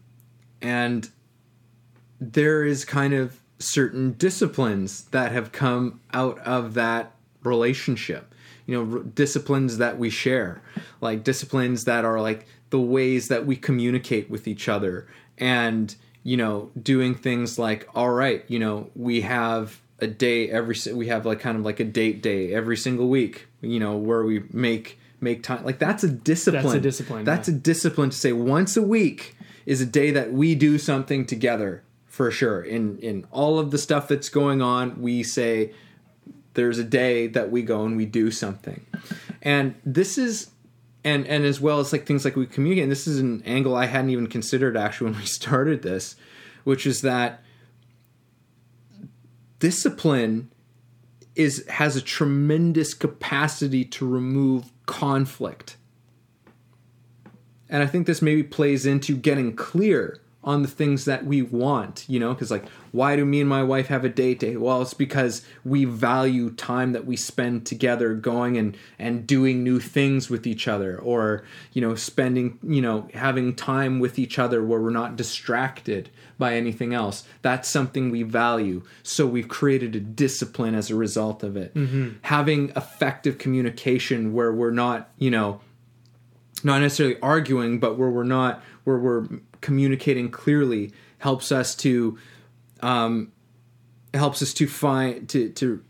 [0.62, 1.10] and
[2.20, 8.34] there is kind of certain disciplines that have come out of that relationship.
[8.68, 10.62] You know r- disciplines that we share
[11.02, 16.36] like disciplines that are like the ways that we communicate with each other and you
[16.36, 21.26] know doing things like all right you know we have a day every we have
[21.26, 24.98] like kind of like a date day every single week you know where we make
[25.20, 26.64] make time like that's a discipline.
[26.64, 27.56] That's a discipline, that's yeah.
[27.56, 29.36] a discipline to say once a week
[29.66, 32.62] is a day that we do something together for sure.
[32.62, 35.74] In in all of the stuff that's going on we say
[36.54, 38.86] there's a day that we go and we do something.
[39.42, 40.52] And this is
[41.04, 43.76] and and as well as like things like we communicate and this is an angle
[43.76, 46.16] i hadn't even considered actually when we started this
[46.64, 47.44] which is that
[49.66, 50.52] discipline
[51.34, 55.76] is has a tremendous capacity to remove conflict.
[57.68, 62.06] And I think this maybe plays into getting clear on the things that we want,
[62.08, 64.56] you know, because like, why do me and my wife have a date day?
[64.56, 69.80] Well, it's because we value time that we spend together going and and doing new
[69.80, 71.44] things with each other or,
[71.74, 76.54] you know, spending, you know, having time with each other where we're not distracted by
[76.54, 77.24] anything else.
[77.42, 78.84] That's something we value.
[79.02, 81.74] So we've created a discipline as a result of it.
[81.74, 82.18] Mm-hmm.
[82.22, 85.60] Having effective communication where we're not, you know,
[86.64, 89.28] not necessarily arguing, but where we're not, where we're
[89.66, 92.20] communicating clearly, helps us to,
[92.82, 93.32] um,
[94.14, 95.84] helps us to find to to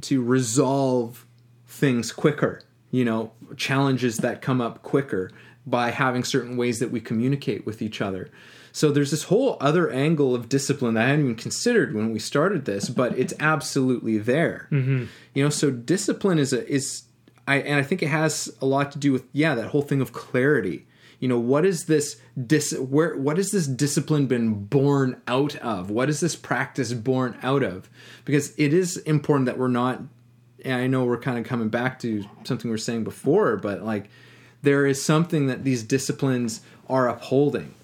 [0.00, 1.26] to resolve
[1.66, 2.62] things quicker.
[2.90, 5.30] You know, challenges that come up quicker
[5.66, 8.30] by having certain ways that we communicate with each other.
[8.72, 12.18] So there's this whole other angle of discipline that I hadn't even considered when we
[12.18, 14.66] started this, but it's absolutely there.
[14.70, 15.04] Mm-hmm.
[15.34, 17.04] You know, so discipline is a is
[17.46, 20.00] I and I think it has a lot to do with yeah that whole thing
[20.00, 20.86] of clarity.
[21.20, 25.90] You know, what is this dis where what has this discipline been born out of?
[25.90, 27.88] What is this practice born out of?
[28.24, 30.02] Because it is important that we're not.
[30.64, 33.82] And I know we're kind of coming back to something we were saying before, but
[33.82, 34.08] like
[34.62, 37.74] there is something that these disciplines are upholding.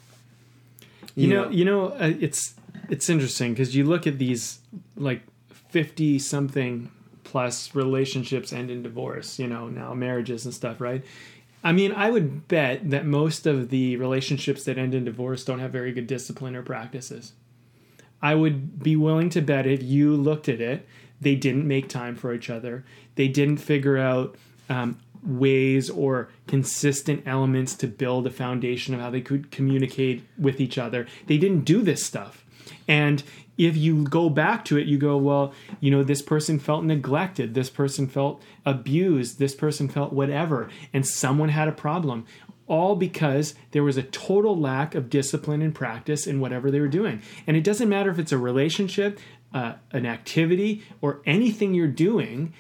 [1.15, 2.55] You, know, you know, uh, it's
[2.89, 4.61] it's interesting because you look at these
[4.97, 5.23] like
[5.69, 6.91] fifty something
[7.25, 9.39] plus relationships end in divorce.
[9.39, 11.05] You know, now marriages and stuff, right?
[11.63, 15.59] I mean, I would bet that most of the relationships that end in divorce don't
[15.59, 17.33] have very good discipline or practices.
[18.23, 20.87] I would be willing to bet if you looked at it,
[21.21, 22.85] they didn't make time for each other.
[23.15, 24.37] They didn't figure out
[24.69, 30.61] um, ways or consistent elements to build a foundation of how they could communicate with
[30.61, 31.07] each other.
[31.27, 32.45] They didn't do this stuff.
[32.89, 33.23] And
[33.61, 37.53] if you go back to it, you go, well, you know, this person felt neglected,
[37.53, 42.25] this person felt abused, this person felt whatever, and someone had a problem.
[42.67, 46.89] All because there was a total lack of discipline and practice in whatever they were
[46.89, 47.21] doing.
[47.47, 49.19] And it doesn't matter if it's a relationship,
[49.53, 52.55] uh, an activity, or anything you're doing,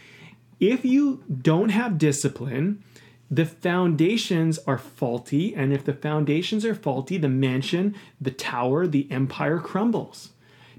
[0.58, 2.84] if you don't have discipline,
[3.30, 5.54] the foundations are faulty.
[5.54, 10.30] And if the foundations are faulty, the mansion, the tower, the empire crumbles.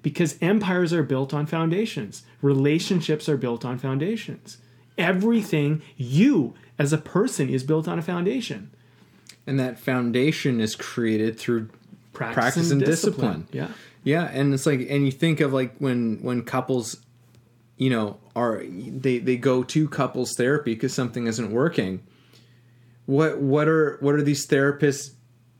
[0.02, 4.58] Because empires are built on foundations, relationships are built on foundations.
[4.98, 8.72] Everything you as a person is built on a foundation.
[9.46, 11.70] And that foundation is created through
[12.14, 13.42] practice, practice and, and discipline.
[13.42, 13.70] discipline.
[13.70, 13.74] Yeah.
[14.04, 16.98] Yeah, and it's like and you think of like when when couples
[17.78, 22.02] you know are they they go to couples therapy because something isn't working
[23.06, 25.12] what what are what are these therapists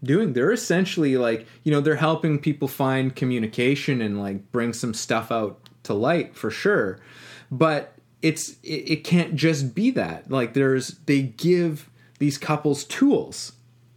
[0.04, 0.34] doing.
[0.34, 5.32] They're essentially like you know they're helping people find communication and like bring some stuff
[5.32, 7.00] out to light for sure.
[7.50, 10.30] But it's it, it can't just be that.
[10.30, 11.90] Like there's they give
[12.20, 13.54] these couples tools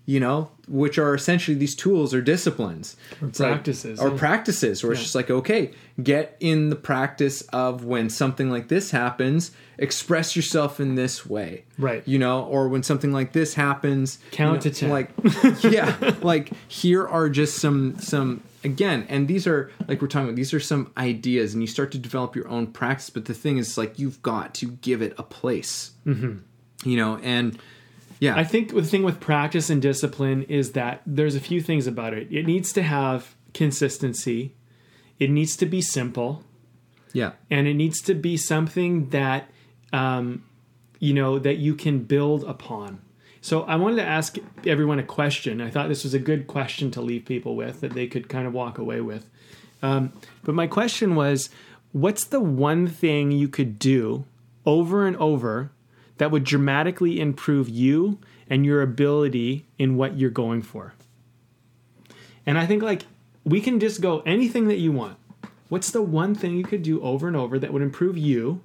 [0.06, 4.18] you know, which are essentially these tools or disciplines or it's practices like, or yeah.
[4.18, 4.94] practices where yeah.
[4.94, 5.70] it's just like okay
[6.02, 11.64] get in the practice of when something like this happens express yourself in this way
[11.78, 15.10] right you know or when something like this happens count you know, to 10 like
[15.64, 20.36] yeah like here are just some some again and these are like we're talking about
[20.36, 23.58] these are some ideas and you start to develop your own practice but the thing
[23.58, 26.38] is like you've got to give it a place mm-hmm.
[26.88, 27.58] you know and
[28.24, 28.36] yeah.
[28.36, 32.14] I think the thing with practice and discipline is that there's a few things about
[32.14, 32.28] it.
[32.30, 34.54] It needs to have consistency.
[35.18, 36.42] It needs to be simple.
[37.12, 37.32] Yeah.
[37.50, 39.50] And it needs to be something that
[39.92, 40.42] um,
[41.00, 43.02] you know that you can build upon.
[43.42, 45.60] So I wanted to ask everyone a question.
[45.60, 48.46] I thought this was a good question to leave people with that they could kind
[48.46, 49.28] of walk away with.
[49.82, 50.14] Um,
[50.44, 51.50] but my question was,
[51.92, 54.24] what's the one thing you could do
[54.64, 55.72] over and over
[56.18, 60.94] that would dramatically improve you and your ability in what you're going for.
[62.46, 63.02] And I think like
[63.44, 65.16] we can just go anything that you want.
[65.68, 68.60] What's the one thing you could do over and over that would improve you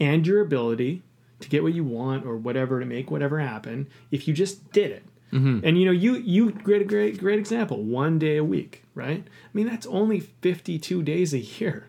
[0.00, 1.02] and your ability
[1.40, 4.90] to get what you want or whatever to make whatever happen if you just did
[4.90, 5.04] it?
[5.32, 5.60] Mm-hmm.
[5.62, 7.82] And you know, you you great great great example.
[7.82, 9.22] One day a week, right?
[9.26, 11.86] I mean, that's only fifty two days a year.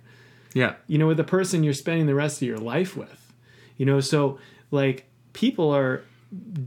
[0.53, 0.75] Yeah.
[0.87, 3.33] You know, with the person you're spending the rest of your life with.
[3.77, 4.39] You know, so
[4.71, 6.03] like people are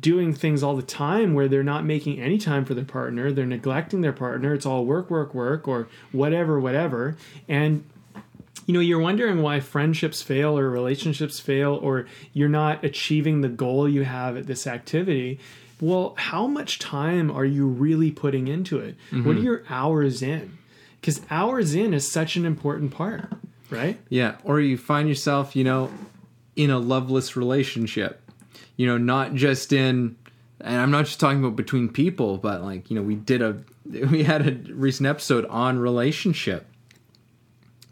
[0.00, 3.30] doing things all the time where they're not making any time for their partner.
[3.30, 4.54] They're neglecting their partner.
[4.54, 7.16] It's all work work work or whatever whatever.
[7.48, 7.84] And
[8.66, 13.48] you know you're wondering why friendships fail or relationships fail or you're not achieving the
[13.48, 15.38] goal you have at this activity.
[15.80, 18.96] Well how much time are you really putting into it?
[19.10, 19.24] Mm-hmm.
[19.24, 20.58] what are your hours in?
[21.00, 23.28] Because hours in is such an important part
[23.70, 23.98] right?
[24.08, 25.90] Yeah or you find yourself you know
[26.56, 28.22] in a loveless relationship
[28.76, 30.16] you know, not just in,
[30.60, 33.62] and I'm not just talking about between people, but like, you know, we did a,
[33.84, 36.66] we had a recent episode on relationship.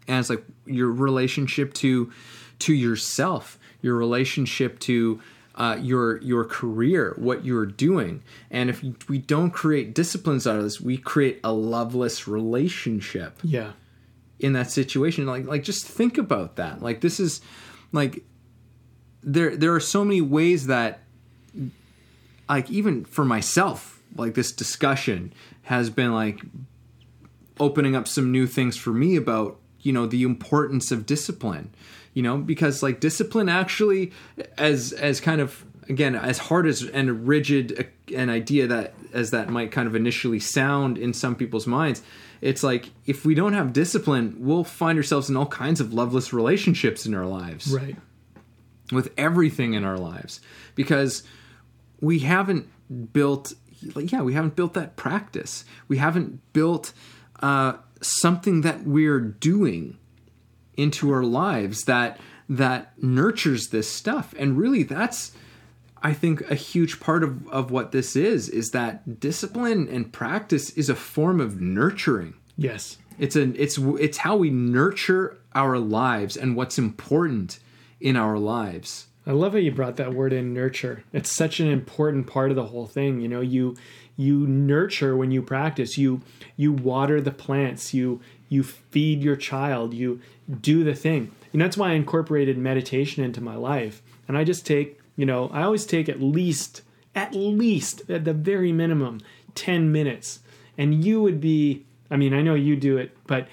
[0.07, 2.11] And it's like your relationship to,
[2.59, 5.21] to yourself, your relationship to,
[5.53, 10.63] uh, your your career, what you're doing, and if we don't create disciplines out of
[10.63, 13.37] this, we create a loveless relationship.
[13.43, 13.73] Yeah,
[14.39, 16.81] in that situation, like like just think about that.
[16.81, 17.41] Like this is
[17.91, 18.23] like
[19.23, 20.99] there there are so many ways that
[22.49, 26.41] like even for myself like this discussion has been like
[27.59, 31.73] opening up some new things for me about you know the importance of discipline
[32.13, 34.11] you know because like discipline actually
[34.57, 39.49] as as kind of again, as hard as and rigid an idea that as that
[39.49, 42.01] might kind of initially sound in some people's minds,
[42.39, 46.33] it's like if we don't have discipline, we'll find ourselves in all kinds of loveless
[46.33, 47.95] relationships in our lives Right.
[48.91, 50.41] With everything in our lives
[50.75, 51.23] because
[51.99, 52.67] we haven't
[53.13, 53.53] built
[53.95, 55.65] like yeah we haven't built that practice.
[55.87, 56.93] We haven't built
[57.41, 59.97] uh, something that we're doing
[60.75, 62.19] into our lives that
[62.49, 64.33] that nurtures this stuff.
[64.37, 65.31] And really that's
[66.03, 70.71] i think a huge part of, of what this is is that discipline and practice
[70.71, 72.33] is a form of nurturing.
[72.57, 72.97] Yes.
[73.19, 77.59] it's an it's it's how we nurture our lives and what's important
[78.01, 81.03] in our lives I love how you brought that word in nurture.
[81.13, 83.21] It's such an important part of the whole thing.
[83.21, 83.75] You know, you
[84.15, 85.97] you nurture when you practice.
[85.97, 86.21] You
[86.57, 87.93] you water the plants.
[87.93, 89.93] You you feed your child.
[89.93, 90.21] You
[90.59, 91.31] do the thing.
[91.53, 94.01] And that's why I incorporated meditation into my life.
[94.27, 96.81] And I just take, you know, I always take at least
[97.13, 99.21] at least at the very minimum
[99.53, 100.39] 10 minutes.
[100.77, 103.47] And you would be I mean, I know you do it, but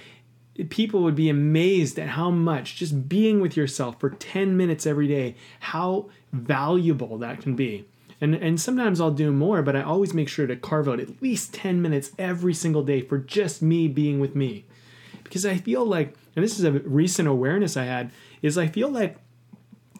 [0.65, 5.07] people would be amazed at how much just being with yourself for 10 minutes every
[5.07, 7.87] day how valuable that can be.
[8.21, 11.23] And and sometimes I'll do more but I always make sure to carve out at
[11.23, 14.65] least 10 minutes every single day for just me being with me.
[15.23, 18.11] Because I feel like and this is a recent awareness I had
[18.43, 19.17] is I feel like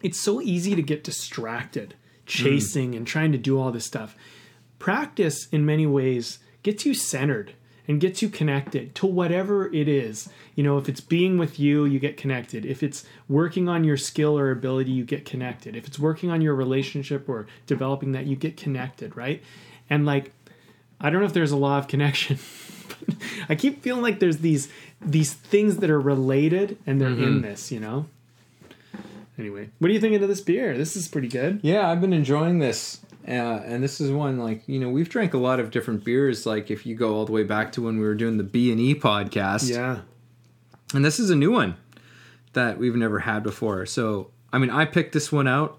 [0.01, 1.95] it's so easy to get distracted
[2.25, 4.15] chasing and trying to do all this stuff.
[4.77, 7.53] Practice in many ways gets you centered
[7.89, 10.29] and gets you connected to whatever it is.
[10.53, 12.63] You know, if it's being with you, you get connected.
[12.63, 15.75] If it's working on your skill or ability, you get connected.
[15.75, 19.41] If it's working on your relationship or developing that, you get connected, right?
[19.89, 20.31] And like,
[21.01, 22.37] I don't know if there's a law of connection.
[22.89, 23.15] but
[23.49, 24.69] I keep feeling like there's these
[25.01, 27.41] these things that are related and they're in mm-hmm.
[27.41, 28.05] this, you know?
[29.39, 30.77] Anyway, what are you thinking of this beer?
[30.77, 31.61] This is pretty good.
[31.63, 32.99] Yeah, I've been enjoying this.
[33.29, 36.45] Uh, and this is one like you know we've drank a lot of different beers.
[36.47, 38.71] Like if you go all the way back to when we were doing the B
[38.71, 39.99] and E podcast, Yeah.
[40.95, 41.75] and this is a new one
[42.53, 43.85] that we've never had before.
[43.85, 45.77] So I mean, I picked this one out.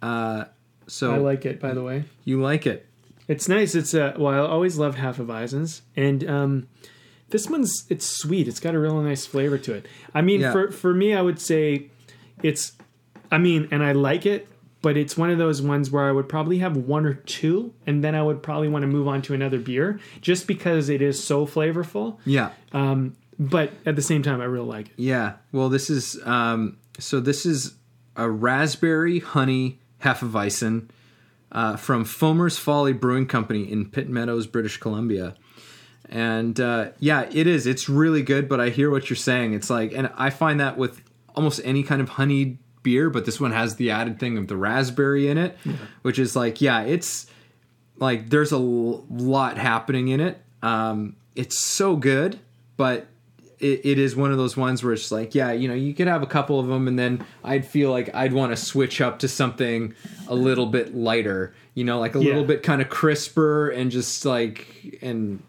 [0.00, 0.44] Uh,
[0.86, 2.04] so I like it, by the way.
[2.24, 2.86] you like it?
[3.28, 3.74] It's nice.
[3.74, 4.32] It's a well.
[4.32, 6.68] I always love half of Hefeweizens, and um,
[7.30, 8.46] this one's it's sweet.
[8.48, 9.86] It's got a really nice flavor to it.
[10.14, 10.52] I mean, Yeah.
[10.52, 11.88] for for me, I would say
[12.42, 12.72] it's.
[13.32, 14.46] I mean, and I like it,
[14.86, 18.04] but it's one of those ones where I would probably have one or two, and
[18.04, 21.20] then I would probably want to move on to another beer, just because it is
[21.22, 22.18] so flavorful.
[22.24, 24.92] Yeah, Um, but at the same time, I really like it.
[24.96, 25.32] yeah.
[25.50, 27.74] Well, this is um, so this is
[28.14, 30.88] a raspberry honey Hefeweizen
[31.50, 35.34] uh, from Foamer's Folly Brewing Company in Pitt Meadows, British Columbia.
[36.08, 37.66] And uh, yeah, it is.
[37.66, 38.48] It's really good.
[38.48, 39.52] But I hear what you're saying.
[39.54, 41.02] It's like, and I find that with
[41.34, 44.56] almost any kind of honeyed beer, but this one has the added thing of the
[44.56, 45.58] raspberry in it,
[46.02, 47.26] which is like, yeah, it's
[47.98, 50.40] like there's a l- lot happening in it.
[50.62, 52.38] Um, it's so good,
[52.76, 53.08] but
[53.58, 56.06] it, it is one of those ones where it's like, yeah, you know, you could
[56.06, 59.18] have a couple of them, and then I'd feel like I'd want to switch up
[59.20, 59.94] to something
[60.28, 62.26] a little bit lighter, you know, like a Yeah.
[62.30, 65.42] little bit kind of crisper and just like and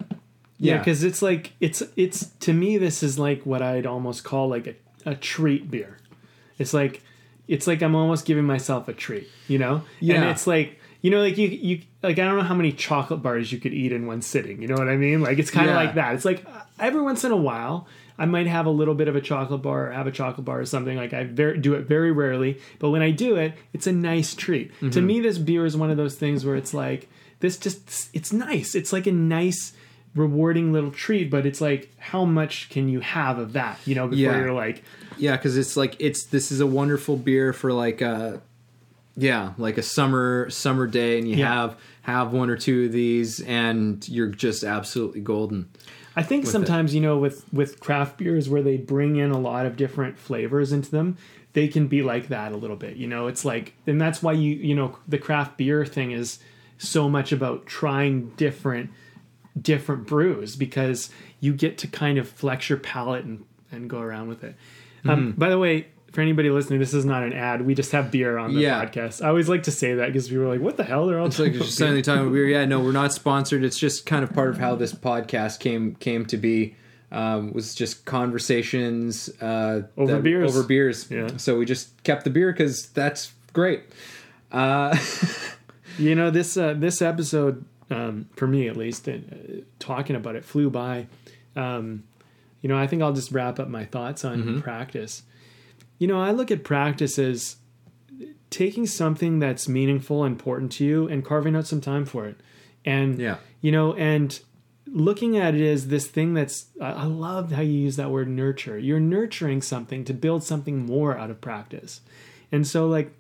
[0.60, 4.24] Yeah, yeah, because it's like it's it's to me this is like what I'd almost
[4.24, 4.76] call like a,
[5.06, 5.98] a treat beer.
[6.60, 7.04] It's like
[7.48, 9.84] it's like I'm almost giving myself a treat, you know?
[10.00, 10.16] Yeah.
[10.16, 13.22] And it's like you know, like you you like I don't know how many chocolate
[13.22, 14.62] bars you could eat in one sitting.
[14.62, 15.22] You know what I mean?
[15.22, 15.82] Like it's kind of Yeah.
[15.84, 16.16] like that.
[16.16, 17.88] It's like uh, every once in a while
[18.20, 20.60] I might have a little bit of a chocolate bar or have a chocolate bar
[20.60, 20.98] or something.
[20.98, 24.34] Like I very, do it very rarely, but when I do it, it's a nice
[24.34, 24.74] treat.
[24.76, 24.90] Mm-hmm.
[24.90, 27.08] To me, this beer is one of those things where it's like
[27.42, 28.74] this just it's nice.
[28.74, 29.74] It's like a nice
[30.18, 33.80] rewarding little treat, but it's like how much can you have of that?
[33.86, 34.40] You know, before Yeah.
[34.40, 34.84] you're like,
[35.18, 38.42] yeah, because it's like it's this is a wonderful beer for like a
[39.16, 41.54] yeah, like a summer summer day, and you Yeah.
[41.54, 45.68] have have one or two of these, and you're just absolutely golden.
[46.16, 46.48] I think it.
[46.48, 50.18] sometimes you know with with craft beers where they bring in a lot of different
[50.18, 51.18] flavors into them,
[51.54, 52.96] they can be like that a little bit.
[52.98, 56.40] You know, it's like and that's why you you know the craft beer thing is
[56.78, 58.92] so much about trying different
[59.62, 64.28] different brews because you get to kind of flex your palate and and go around
[64.30, 64.56] with it.
[65.06, 65.40] Um, Mm-hmm.
[65.40, 67.62] by the way, for anybody listening, this is not an ad.
[67.66, 68.84] We just have beer on the Yeah.
[68.84, 69.22] podcast.
[69.24, 71.28] I always like to say that because people are like, "What the hell?" They're all
[71.28, 72.48] It's like just suddenly talking about beer.
[72.50, 73.64] Yeah, no, we're not sponsored.
[73.64, 76.76] It's just kind of part of how this podcast came came to be.
[77.12, 80.56] Um, was just conversations uh, Over that- beers.
[80.56, 81.10] Over beers.
[81.12, 81.38] Yeah.
[81.38, 83.84] So we just kept the beer because that's great.
[84.52, 84.98] Uh,
[86.00, 89.14] You know this uh, this episode um, for me at least, uh,
[89.80, 91.08] talking about it flew by.
[91.56, 92.04] Um,
[92.62, 94.60] you know, I think I'll just wrap up my thoughts on Mm-hmm.
[94.62, 95.24] practice.
[96.00, 97.58] You know, I look at practice as
[98.50, 102.38] taking something that's meaningful, important to you, and carving out some time for it,
[102.86, 103.38] and Yeah.
[103.62, 104.40] you know, and
[104.90, 108.30] looking at it as this thing that's I I love how you use that word
[108.30, 108.78] nurture.
[108.80, 112.02] You're nurturing something to build something more out of practice.
[112.52, 113.14] And so like,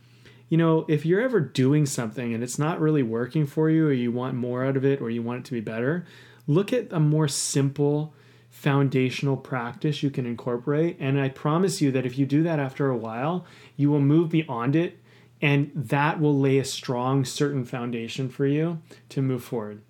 [0.49, 3.93] you know, if you're ever doing something and it's not really working for you or
[3.93, 6.05] you want more out of it or you want it to be better,
[6.47, 8.13] look at a more simple
[8.49, 12.89] foundational practice you can incorporate and I promise you that if you do that after
[12.89, 13.45] a while,
[13.75, 14.97] you will move beyond it
[15.41, 19.81] and that will lay a strong certain foundation for you to move forward.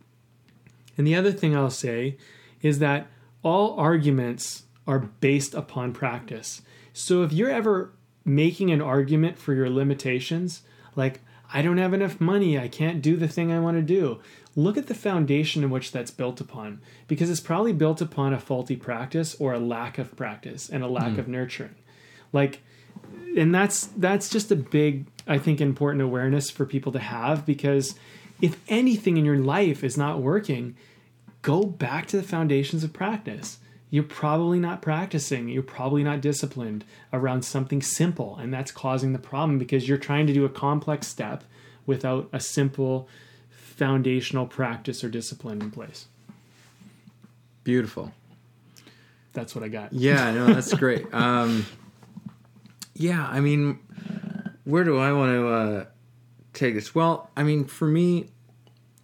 [0.98, 2.18] And the other thing I'll say
[2.62, 3.08] is that
[3.44, 6.62] all arguments are based upon practice.
[6.92, 7.92] So if you're ever
[8.28, 10.62] making an argument for your limitations,
[10.96, 11.22] like,
[11.54, 14.20] I don't have enough money, I can't do the thing I want to do,
[14.56, 18.40] look at the foundation in which that's built upon, because it's probably built upon a
[18.40, 21.20] faulty practice or a lack of practice and a lack hmm.
[21.20, 21.76] of nurturing.
[22.34, 22.62] Like,
[23.38, 27.96] and that's that's just a big i think important awareness for people to have because
[28.42, 30.76] if anything in your life is not working
[31.42, 33.60] go back to the foundations of practice
[33.90, 36.84] you're probably not practicing you're probably not disciplined
[37.14, 41.08] around something simple and that's causing the problem because you're trying to do a complex
[41.08, 41.44] step
[41.86, 43.08] without a simple
[43.50, 46.08] foundational practice or discipline in place
[47.64, 48.12] Beautiful.
[49.34, 51.14] that's what i got Yeah, no, that's great.
[51.14, 51.66] Um,
[52.96, 53.80] yeah, I mean,
[54.64, 55.86] where do I want to uh,
[56.54, 56.96] take this?
[56.96, 58.30] Well, I mean, for me,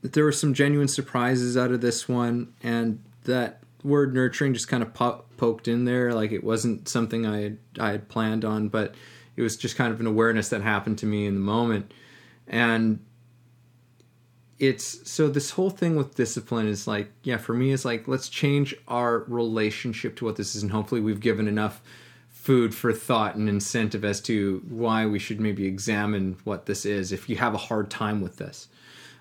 [0.02, 4.84] there were some genuine surprises out of this one, and that word nurturing just kind
[4.84, 6.14] of po- poked in there.
[6.14, 8.96] Like it wasn't something I had, I had planned on, but
[9.36, 11.94] it was just kind of an awareness that happened to me in the moment.
[12.48, 13.00] And
[14.60, 18.30] it's so this whole thing with discipline is like yeah for me it's like let's
[18.30, 21.82] change our relationship to what this is and hopefully we've given enough
[22.30, 27.12] food for thought and incentive as to why we should maybe examine what this is
[27.12, 28.68] if you have a hard time with this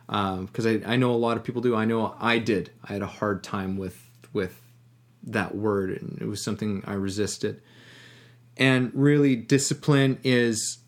[0.08, 2.92] um, because I, I know a lot of people do i know i did i
[2.92, 4.01] had a hard time with
[4.32, 4.60] with
[5.22, 7.62] that word and it was something i resisted
[8.56, 10.78] and really discipline is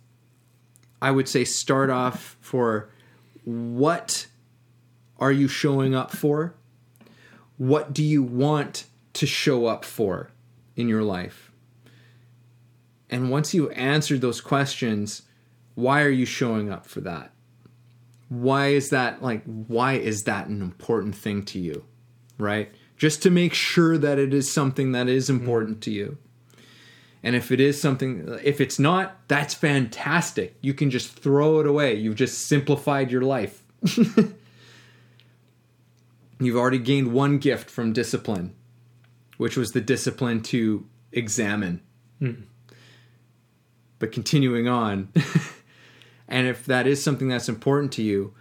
[1.00, 2.90] i would say start off for
[3.44, 4.26] what
[5.18, 6.54] are you showing up for?
[7.56, 10.30] What do you want to show up for
[10.76, 11.52] in your life?
[13.10, 15.22] And once you answer those questions,
[15.74, 17.30] why are you showing up for that?
[18.28, 21.84] Why is that like why is that an important thing to you?
[22.38, 22.74] Right?
[23.04, 26.16] Just to make sure that it is something that is important to you.
[27.22, 30.56] And if it is something, if it's not, that's fantastic.
[30.62, 31.96] You can just throw it away.
[31.96, 33.62] You've just simplified your life.
[36.40, 38.54] You've already gained one gift from discipline,
[39.36, 41.82] which was the discipline to examine.
[42.20, 42.44] Hmm.
[43.98, 45.12] But continuing on,
[46.26, 48.32] and if that is something that's important to you,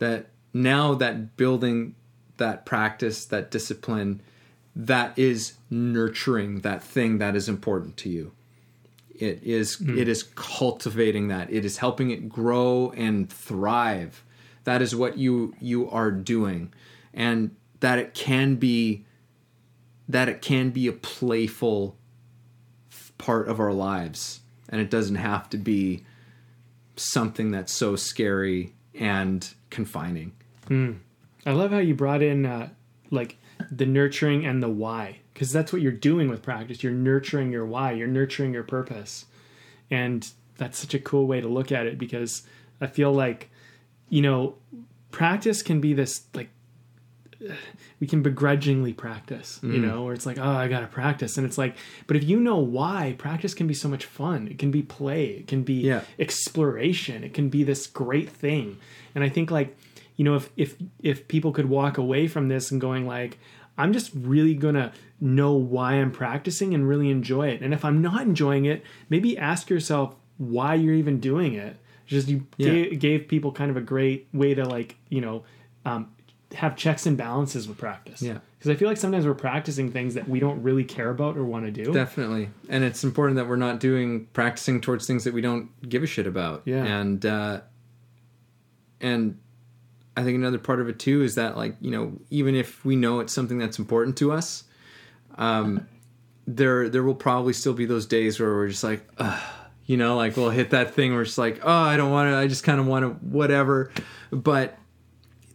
[0.00, 1.94] that now that building
[2.38, 4.22] that practice, that discipline,
[4.74, 8.32] that is nurturing that thing that is important to you.
[9.14, 9.98] It is hmm.
[9.98, 11.52] it is cultivating that.
[11.52, 14.24] It is helping it grow and thrive.
[14.64, 16.72] That is what you you are doing.
[17.12, 19.04] And that it can be
[20.08, 21.96] that it can be a playful
[23.18, 26.04] part of our lives and it doesn't have to be
[26.96, 30.32] something that's so scary and confining.
[30.66, 30.92] Hmm.
[31.48, 32.68] I love how you brought in uh,
[33.10, 33.36] like
[33.70, 36.82] the nurturing and the why, because that's what you're doing with practice.
[36.82, 37.92] You're nurturing your why.
[37.92, 39.24] You're nurturing your purpose,
[39.90, 40.28] and
[40.58, 41.98] that's such a cool way to look at it.
[41.98, 42.42] Because
[42.80, 43.48] I feel like,
[44.10, 44.56] you know,
[45.10, 46.50] practice can be this like
[48.00, 51.36] we can begrudgingly practice, you know, where it's like, oh, I got to practice.
[51.38, 51.76] And it's like,
[52.08, 54.48] but if you know why, practice can be so much fun.
[54.48, 56.02] It can be play, it can be Yeah.
[56.18, 58.78] exploration, it can be this great thing.
[59.14, 59.76] And I think, like,
[60.18, 63.38] you know, if, if, if people could walk away from this and going, like,
[63.78, 67.62] I'm just really to know why I'm practicing and really enjoy it.
[67.62, 71.76] And if I'm not enjoying it, maybe ask yourself why you're even doing it.
[72.06, 72.70] Just you Yeah.
[72.70, 75.44] gave, gave people kind of a great way to, like, you know,
[75.84, 76.08] um,
[76.54, 78.20] have checks and balances with practice.
[78.20, 78.38] Yeah.
[78.58, 81.44] Because I feel like sometimes we're practicing things that we don't really care about or
[81.44, 81.92] want to do.
[81.92, 82.48] Definitely.
[82.68, 86.06] And it's important that we're not doing practicing towards things that we don't give a
[86.06, 86.62] shit about.
[86.64, 86.82] Yeah.
[86.84, 87.60] And uh
[89.00, 89.38] and
[90.18, 92.96] I think another part of it too is that like, you know, even if we
[92.96, 94.64] know it's something that's important to us,
[95.36, 95.86] um
[96.46, 99.40] there there will probably still be those days where we're just like, Ugh,
[99.86, 102.36] you know, like we'll hit that thing where it's like, oh, I don't want to,
[102.36, 103.90] I just kind of want to whatever.
[104.30, 104.78] But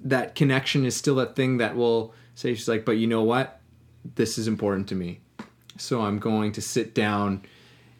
[0.05, 3.59] that connection is still that thing that will say she's like, but you know what?
[4.15, 5.21] This is important to me.
[5.77, 7.43] So I'm going to sit down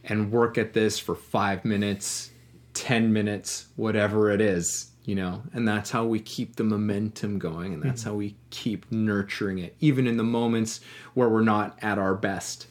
[0.03, 2.31] and work at this for five minutes
[2.73, 7.73] 10 minutes, whatever it is, you know, and that's how we keep the momentum going
[7.73, 8.09] and that's Mm-hmm.
[8.11, 10.79] how we keep nurturing it, even in the moments
[11.13, 12.67] where we're not at our best.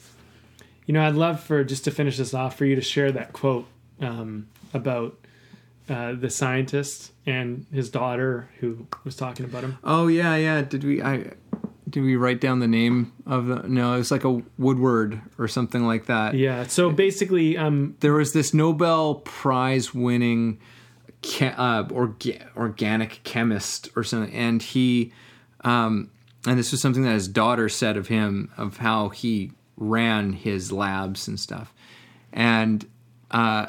[0.87, 3.33] You know, I'd love for just to finish this off for you to share that
[3.33, 3.67] quote
[4.01, 5.17] um, about
[5.89, 9.79] uh, the scientist and his daughter who was talking about him.
[9.85, 10.63] Oh yeah, yeah.
[10.63, 11.33] Did we I
[11.89, 15.47] did we write down the name of the no, it was like a Woodward or
[15.49, 16.35] something like that.
[16.35, 16.67] Yeah.
[16.67, 20.59] So basically, um, There was this Nobel Prize winning
[21.41, 25.13] uh, orga- organic chemist or something and he
[25.63, 26.11] um
[26.47, 30.73] and this was something that his daughter said of him of how he ran his
[30.73, 31.73] labs and stuff.
[32.33, 32.85] And
[33.31, 33.67] uh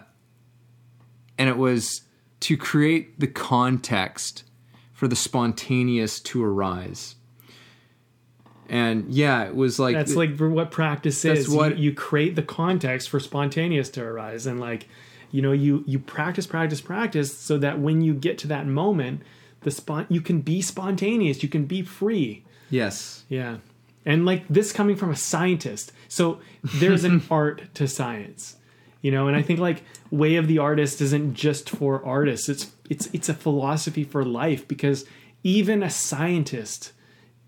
[1.38, 2.02] and it was
[2.42, 4.44] to create the context
[4.92, 7.16] for the spontaneous to arise.
[8.70, 11.50] And yeah, it was like that's like what practice is.
[11.50, 14.88] what- you, you create the context for spontaneous to arise, and like,
[15.34, 19.24] you know, you you practice, practice, practice, so that when you get to that moment,
[19.62, 22.46] the spot you can be spontaneous, you can be free.
[22.70, 23.58] yes, Yeah.
[24.06, 25.92] And like this coming from a scientist.
[26.08, 28.58] So there's an art to science.
[29.02, 32.48] You know, and I think like way of the artist isn't just for artists.
[32.48, 35.06] It's it's it's a philosophy for life because
[35.44, 36.92] even a scientist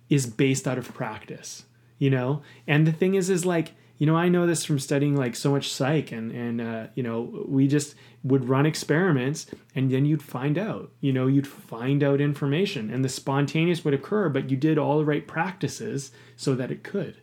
[0.10, 1.66] is based out of practice,
[1.98, 2.42] you know?
[2.68, 5.52] And the thing is is like, you know, I know this from studying like so
[5.52, 9.46] much psych and and uh, you know, we just would run experiments
[9.76, 13.94] and then you'd find out, you know, you'd find out information and the spontaneous would
[13.94, 17.18] occur, but you did all the right practices so that it could.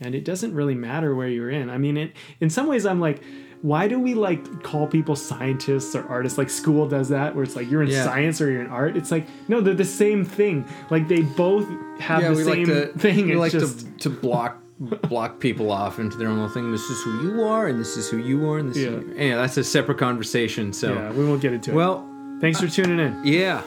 [0.00, 1.68] And it doesn't really matter where you're in.
[1.70, 3.22] I mean, it, in some ways I'm like
[3.62, 7.56] why do we like call people scientists or artists like school does that where it's
[7.56, 8.04] like you're in Yeah.
[8.04, 11.66] science or you're in art it's like no they're the same thing like they both
[11.98, 15.40] have yeah, the same like to thing we it's like just to to block block
[15.40, 16.70] people off into their own little thing.
[16.70, 18.78] This is who you are, and this is who you are, and this.
[18.78, 18.90] Yeah.
[18.90, 20.72] Is, yeah, that's a separate conversation.
[20.72, 22.08] So, yeah we won't get into it well,
[22.40, 23.62] thanks for uh, tuning in yeah.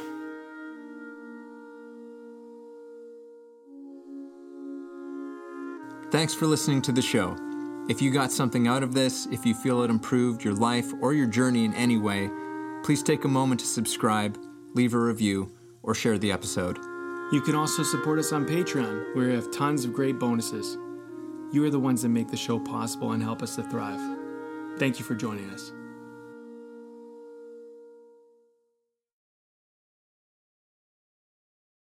[6.11, 7.37] Thanks for listening to the show.
[7.87, 11.13] If you got something out of this, if you feel it improved your life or
[11.13, 12.29] your journey in any way,
[12.83, 14.37] please take a moment to subscribe,
[14.73, 16.77] leave a review, or share the episode.
[17.31, 20.77] you can also support us on patreon where we have tons of great bonuses
[21.51, 23.99] you are the ones that make the show possible and help us to thrive.
[24.77, 25.71] Thank you for joining us